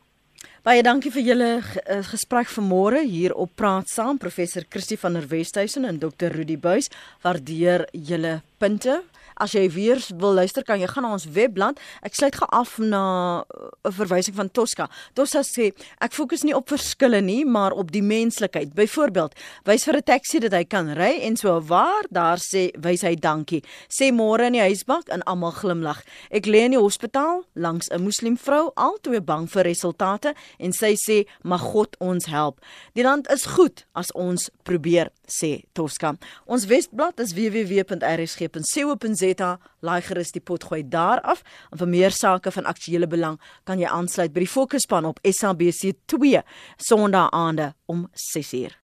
[0.67, 5.29] Baie dankie vir julle eh, gesprek vanmôre hier op Praat Saam professor Christie van der
[5.31, 6.89] Westhuizen en dokter Rudy Buys.
[7.23, 8.97] Waardeer julle punte.
[9.37, 11.77] As jy weer wil luister, kan jy gaan na ons webblad.
[12.05, 13.45] Ek sluit geaf na
[13.85, 14.89] 'n verwysing van Tosca.
[15.13, 18.73] Tosca sê ek fokus nie op verskille nie, maar op die menslikheid.
[18.73, 19.33] Byvoorbeeld,
[19.65, 23.15] wys vir 'n taxi dat hy kan ry en so waar, daar sê wys hy
[23.15, 23.63] dankie.
[23.89, 26.03] Sê môre in die huisbak en almal glimlag.
[26.31, 30.95] Ek lê in die hospitaal langs 'n moslim vrou, altoe bang vir resultate en sy
[30.95, 32.59] sê mag God ons help.
[32.95, 36.17] Die land is goed as ons probeer, sê Tosca.
[36.47, 41.43] Ons webblad is www.rsg.co.za Zeta, laai gerus die pot gooi daar af.
[41.71, 45.95] En vir meer sake van aktuële belang kan jy aansluit by die fokusspan op SABC
[46.07, 46.43] 2
[46.89, 48.77] Sondae aande om 6uur.